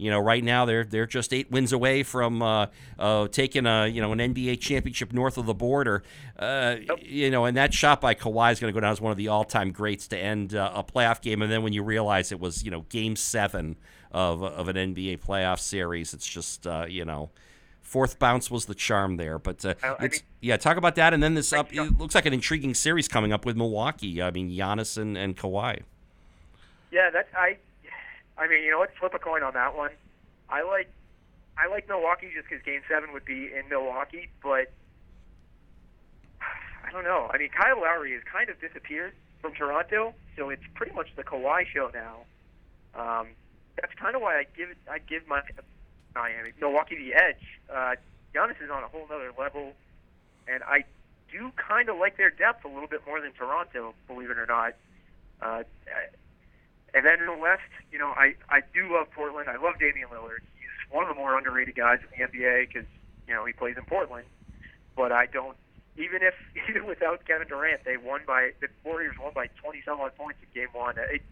[0.00, 2.66] You know, right now they're they're just eight wins away from uh,
[2.98, 6.02] uh, taking a you know an NBA championship north of the border.
[6.38, 6.98] Uh, Yep.
[7.02, 9.18] You know, and that shot by Kawhi is going to go down as one of
[9.18, 11.42] the all-time greats to end uh, a playoff game.
[11.42, 13.76] And then when you realize it was you know Game Seven
[14.10, 17.30] of of an NBA playoff series, it's just uh, you know.
[17.82, 20.56] Fourth bounce was the charm there, but uh, I- mean- yeah.
[20.56, 21.72] Talk about that, and then this up.
[21.74, 24.22] It looks like an intriguing series coming up with Milwaukee.
[24.22, 25.80] I mean, Giannis and, and Kawhi.
[26.92, 27.56] Yeah, that's I.
[28.40, 28.90] I mean, you know what?
[28.98, 29.90] Flip a coin on that one.
[30.48, 30.90] I like,
[31.58, 34.72] I like Milwaukee just because Game Seven would be in Milwaukee, but
[36.40, 37.30] I don't know.
[37.32, 39.12] I mean, Kyle Lowry has kind of disappeared
[39.42, 42.24] from Toronto, so it's pretty much the Kawhi show now.
[42.96, 43.28] Um,
[43.76, 45.42] that's kind of why I give I give my
[46.14, 47.60] Miami Milwaukee the edge.
[47.68, 47.94] Uh,
[48.34, 49.72] Giannis is on a whole other level,
[50.48, 50.84] and I
[51.30, 54.46] do kind of like their depth a little bit more than Toronto, believe it or
[54.46, 54.74] not.
[55.40, 55.62] Uh,
[56.94, 57.62] and then in the West,
[57.92, 59.48] you know, I, I do love Portland.
[59.48, 60.42] I love Damian Lillard.
[60.58, 62.88] He's one of the more underrated guys in the NBA because,
[63.26, 64.26] you know, he plays in Portland.
[64.96, 65.56] But I don't,
[65.96, 66.34] even if,
[66.68, 70.40] even without Kevin Durant, they won by, the Warriors won by 20 some odd points
[70.42, 70.96] in game one.
[70.98, 71.22] It,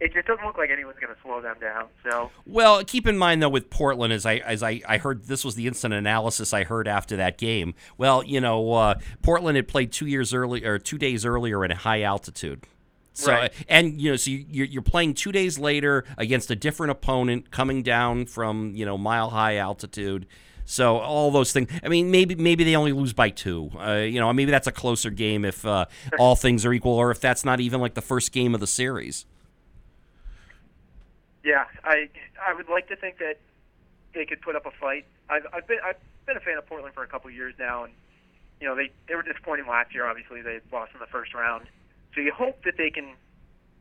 [0.00, 1.86] it just doesn't look like anyone's going to slow them down.
[2.02, 5.44] So, Well, keep in mind though with Portland, as I as I, I heard this
[5.44, 7.74] was the instant analysis I heard after that game.
[7.96, 11.70] Well, you know, uh, Portland had played two years early or two days earlier in
[11.70, 12.66] a high altitude.
[13.16, 13.52] So Right.
[13.68, 17.50] and you know, so you- you're, you're playing two days later against a different opponent
[17.52, 20.26] coming down from you know mile high altitude.
[20.66, 21.70] So all those things.
[21.82, 23.70] I mean, maybe maybe they only lose by two.
[23.78, 25.84] Uh, you know, maybe that's a closer game if uh,
[26.18, 28.66] all things are equal, or if that's not even like the first game of the
[28.66, 29.26] series.
[31.44, 32.08] yeah, I,
[32.44, 33.38] I would like to think that
[34.14, 35.04] they could put up a fight.
[35.28, 35.96] I've, I've been, I've
[36.26, 37.92] been a fan of Portland for a couple of years now, and
[38.60, 40.06] you know they they were disappointing last year.
[40.06, 41.66] Obviously, they lost in the first round.
[42.14, 43.14] So you hope that they can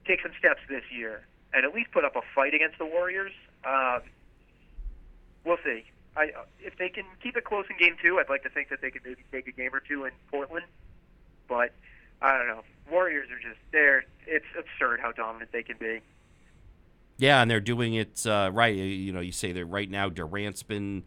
[0.06, 3.32] take some steps this year and at least put up a fight against the Warriors.
[3.66, 4.02] Um,
[5.46, 5.84] we'll see.
[6.16, 8.82] I, if they can keep it close in game two, I'd like to think that
[8.82, 10.66] they could maybe take a game or two in Portland.
[11.48, 11.74] But
[12.22, 12.62] I don't know.
[12.92, 16.00] Warriors are just they're it's absurd how dominant they can be.
[17.18, 18.76] Yeah, and they're doing it uh, right.
[18.76, 21.04] You know, you say that right now Durant's been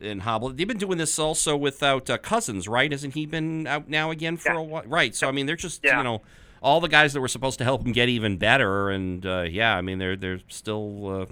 [0.00, 0.50] in hobble.
[0.50, 2.90] They've been doing this also without uh, Cousins, right?
[2.90, 4.58] Hasn't he been out now again for Yeah.
[4.58, 4.82] a while?
[4.86, 5.14] Right.
[5.14, 5.98] So I mean, they're just Yeah.
[5.98, 6.22] you know
[6.62, 9.76] all the guys that were supposed to help him get even better, and uh, yeah,
[9.76, 11.22] I mean they're they're still.
[11.22, 11.26] Uh,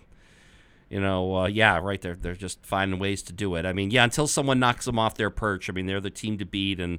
[0.90, 2.00] you know, uh, yeah, right.
[2.00, 3.66] They're they're just finding ways to do it.
[3.66, 5.68] I mean, yeah, until someone knocks them off their perch.
[5.68, 6.98] I mean, they're the team to beat, and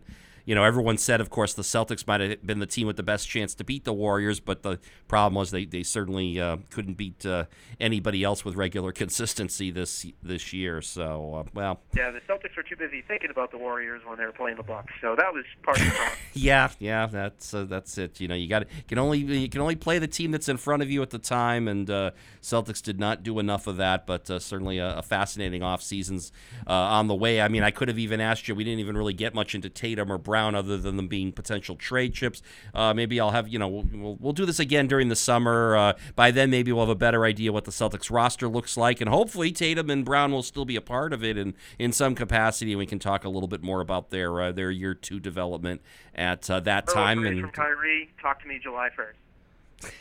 [0.50, 3.04] you know, everyone said, of course, the Celtics might have been the team with the
[3.04, 6.95] best chance to beat the Warriors, but the problem was they they certainly uh, couldn't
[6.95, 7.45] beat uh,
[7.80, 10.82] anybody else with regular consistency this this year.
[10.82, 14.26] So, uh, well, Yeah, the Celtics were too busy thinking about the Warriors when they
[14.26, 14.91] were playing the Bucks.
[15.02, 16.18] So that was part of the problem.
[16.34, 18.20] yeah, yeah, that's uh, that's it.
[18.20, 20.58] You know, you got you can only you can only play the team that's in
[20.58, 22.10] front of you at the time, and uh,
[22.41, 24.08] Celtics did not do enough of that.
[24.08, 26.32] But uh, certainly a, a fascinating off seasons
[26.66, 27.39] uh, on the way.
[27.39, 28.56] I mean, I could have even asked you.
[28.56, 31.76] We didn't even really get much into Tatum or Brown, other than them being potential
[31.76, 32.42] trade chips.
[32.74, 35.76] Uh, maybe I'll have you know we'll, we'll, we'll do this again during the summer.
[35.76, 39.02] Uh, by then, maybe we'll have a better idea what the Celtics roster looks like,
[39.02, 42.16] and hopefully Tatum and Brown will still be a part of it in in some
[42.16, 42.72] capacity.
[42.72, 45.82] And we can talk a little bit more about their uh, their year two development
[46.16, 47.26] at uh, that Early time.
[47.26, 49.18] And from Kyrie, talk to me July first.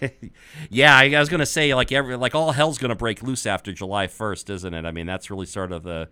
[0.71, 3.73] yeah, I, I was gonna say like every like all hell's gonna break loose after
[3.73, 4.85] July first, isn't it?
[4.85, 6.09] I mean, that's really sort of the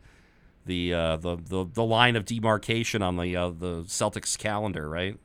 [0.66, 5.18] the uh, the, the the line of demarcation on the uh, the Celtics calendar, right?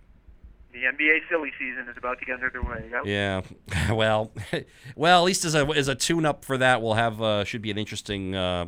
[0.72, 2.90] The NBA silly season is about to get underway.
[2.90, 3.06] Yep.
[3.06, 3.42] Yeah.
[3.94, 4.32] Well,
[4.96, 7.62] well, at least as a as a tune up for that, we'll have uh, should
[7.62, 8.68] be an interesting uh,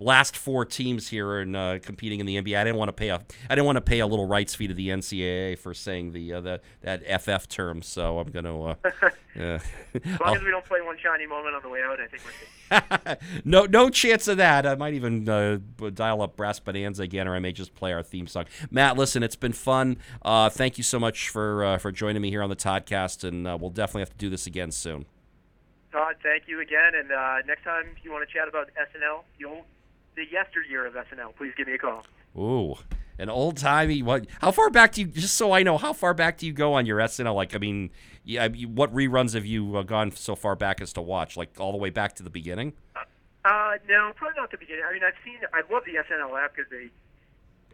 [0.00, 2.58] last four teams here and uh, competing in the NBA.
[2.58, 3.16] I didn't want to pay a
[3.48, 6.34] I didn't want to pay a little rights fee to the NCAA for saying the
[6.34, 8.62] uh, the that FF term, so I'm gonna.
[8.62, 8.74] Uh,
[9.36, 9.58] yeah.
[10.04, 12.22] As long as we don't play one shiny moment on the way out, I think
[12.24, 13.42] we're safe.
[13.44, 14.66] no, no chance of that.
[14.66, 15.58] I might even uh,
[15.92, 18.46] dial up Brass Bonanza again, or I may just play our theme song.
[18.70, 19.98] Matt, listen, it's been fun.
[20.22, 23.46] Uh, thank you so much for uh, for joining me here on the Toddcast, and
[23.46, 25.06] uh, we'll definitely have to do this again soon.
[25.92, 26.94] Todd, thank you again.
[26.94, 29.64] And uh, next time you want to chat about SNL, old,
[30.14, 32.04] the yesteryear of SNL, please give me a call.
[32.36, 32.76] Ooh,
[33.18, 34.02] an old timey.
[34.02, 34.26] What?
[34.40, 35.06] How far back do you?
[35.06, 37.34] Just so I know, how far back do you go on your SNL?
[37.34, 37.90] Like, I mean,
[38.24, 41.36] yeah, what reruns have you uh, gone so far back as to watch?
[41.36, 42.72] Like all the way back to the beginning?
[43.44, 44.84] Uh, no, probably not the beginning.
[44.88, 46.90] I mean, I've seen, I love the SNL app because they,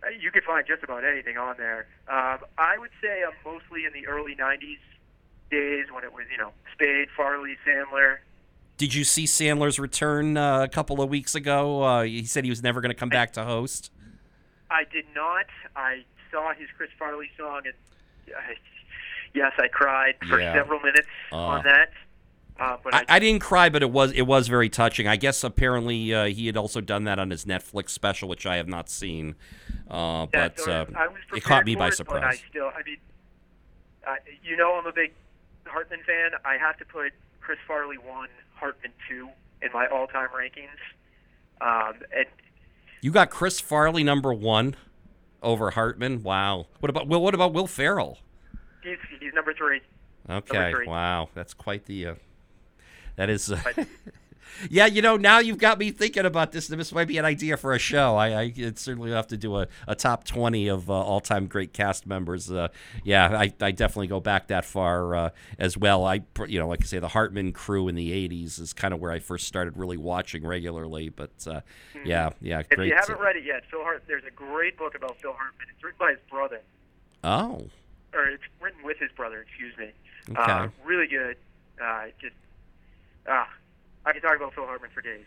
[0.02, 1.86] uh, you can find just about anything on there.
[2.08, 4.80] Um, I would say I'm mostly in the early '90s
[5.50, 8.18] days when it was, you know, Spade, Farley, Sandler.
[8.78, 11.82] Did you see Sandler's return uh, a couple of weeks ago?
[11.82, 13.90] Uh, he said he was never going to come back to host.
[14.70, 15.46] I did not.
[15.74, 17.74] I saw his Chris Farley song, and
[18.34, 18.38] uh,
[19.34, 20.54] yes, I cried for Yeah.
[20.54, 21.36] several minutes Uh.
[21.36, 21.90] on that.
[22.60, 25.06] Uh, but I, I didn't cry, but it was it was very touching.
[25.06, 28.56] I guess apparently uh, he had also done that on his Netflix special, which I
[28.56, 29.36] have not seen.
[29.88, 32.66] Uh, Yeah, but so uh, I was it caught me by it, But I still,
[32.76, 32.96] I mean,
[34.04, 35.12] uh, you know, I'm a big
[35.66, 36.32] Hartman fan.
[36.44, 38.28] I have to put Chris Farley one,
[38.58, 39.28] Hartman two
[39.62, 40.78] in my all-time rankings.
[41.60, 42.26] Um, and
[43.02, 44.76] You got Chris Farley number one
[45.42, 46.22] over Hartman.
[46.22, 46.66] Wow.
[46.80, 47.22] What about Will?
[47.22, 48.18] What about Will Ferrell?
[48.82, 49.80] he's he's number three.
[50.28, 50.72] Okay.
[50.72, 50.86] three.
[50.86, 51.30] Wow.
[51.34, 52.06] That's quite the.
[52.06, 52.14] Uh,
[53.16, 53.50] that is.
[53.50, 53.60] Uh,
[54.70, 56.68] yeah, you know, now you've got me thinking about this.
[56.68, 58.16] This might be an idea for a show.
[58.16, 61.72] I, I certainly have to do a, a top 20 of uh, all time great
[61.72, 62.50] cast members.
[62.50, 62.68] Uh,
[63.02, 66.04] yeah, I, I definitely go back that far uh, as well.
[66.04, 69.00] I, you know, like I say, the Hartman crew in the 80s is kind of
[69.00, 71.08] where I first started really watching regularly.
[71.08, 71.60] But uh,
[72.04, 72.72] yeah, yeah, Mm-hmm.
[72.72, 72.88] If great.
[72.88, 75.68] you haven't read it yet, Phil Hart, there's a great book about Phil Hartman.
[75.74, 76.60] It's written by his brother,
[77.24, 77.66] oh,
[78.12, 79.44] or it's written with his brother.
[79.48, 79.90] Excuse me.
[80.30, 80.52] Okay.
[80.52, 81.36] Uh, really good.
[81.82, 82.34] Uh, just
[83.28, 83.48] ah,
[84.08, 85.24] I can talk about Phil Hartman for days.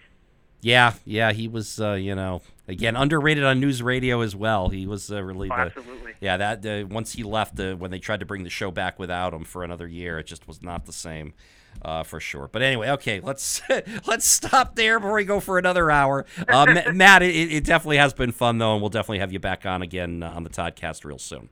[0.61, 4.69] yeah, yeah, he was, uh, you know, again, underrated on news radio as well.
[4.69, 5.61] He was uh, really Oh, the.
[5.61, 6.13] absolutely.
[6.19, 8.99] Yeah, that uh, once he left, uh, when they tried to bring the show back
[8.99, 11.33] without him for another year, it just was not the same,
[11.83, 12.47] uh, for sure.
[12.51, 13.61] But anyway, okay, let's
[14.07, 16.25] let's stop there before we go for another hour.
[16.47, 19.39] Uh, Ma- Matt, it, it definitely has been fun though, and we'll definitely have you
[19.39, 21.49] back on again uh, on the Toddcast real soon.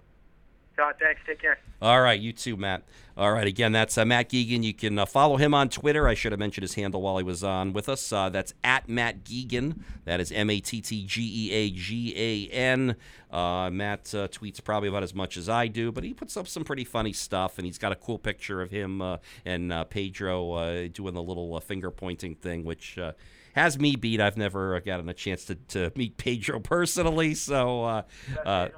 [0.78, 1.20] Todd, thanks.
[1.26, 1.58] Take care.
[1.82, 2.84] All right, you too, Matt.
[3.20, 4.64] All right, again, that's uh, Matt Geagan.
[4.64, 6.08] You can uh, follow him on Twitter.
[6.08, 8.14] I should have mentioned his handle while he was on with us.
[8.14, 9.82] Uh, that's at Matt Geagan.
[10.06, 12.96] That is M A T T G E A G A N.
[13.30, 16.48] Uh, Matt uh, tweets probably about as much as I do, but he puts up
[16.48, 19.84] some pretty funny stuff, and he's got a cool picture of him uh, and uh,
[19.84, 22.98] Pedro uh, doing the little uh, finger pointing thing, which.
[22.98, 23.12] Uh,
[23.56, 24.22] has me beat.
[24.22, 28.02] I've never gotten a chance to, to meet Pedro personally, so uh,
[28.46, 28.70] uh,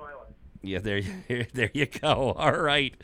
[0.61, 1.01] yeah, there,
[1.53, 2.33] there you go.
[2.37, 2.95] All right,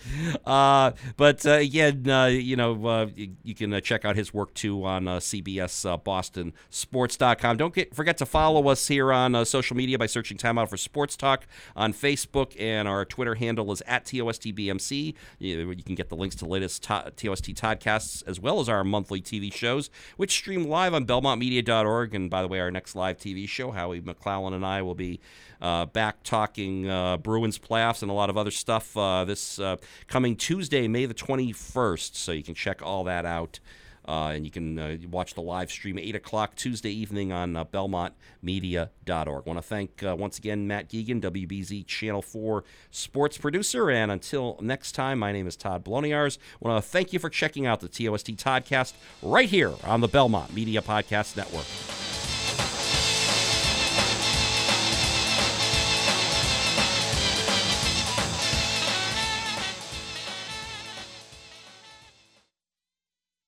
[0.45, 4.33] uh, but uh, again, uh, you know, uh, you, you can uh, check out his
[4.33, 7.57] work too on uh, CBS Boston Sports.com.
[7.57, 10.77] Don't get forget to follow us here on social media by searching Time Out for
[10.77, 15.13] Sports Talk on Facebook, and our Twitter handle is at TOSTBMC.
[15.39, 17.47] You, you can get the links to the latest to- TOST
[17.77, 22.15] podcasts as well as our monthly TV shows, which stream live on BelmontMedia.org.
[22.15, 25.19] And by the way, our next live TV show, Howie McClellan and I will be
[25.59, 29.77] back talking uh, Bruins playoffs and a lot of other stuff uh, this uh,
[30.07, 32.15] coming Tuesday, May the 21st.
[32.15, 33.59] So you can check all that out.
[34.07, 37.57] Uh, and you can uh, watch the live stream at 8 o'clock Tuesday evening on
[37.57, 39.45] uh, BelmontMedia.org.
[39.45, 43.89] want to thank uh, once again Matt Geagan, WBZ Channel 4 sports producer.
[43.89, 46.37] And until next time, my name is Todd Bloniars.
[46.61, 50.53] want to thank you for checking out the TOST Toddcast right here on the Belmont
[50.53, 51.65] Media Podcast Network.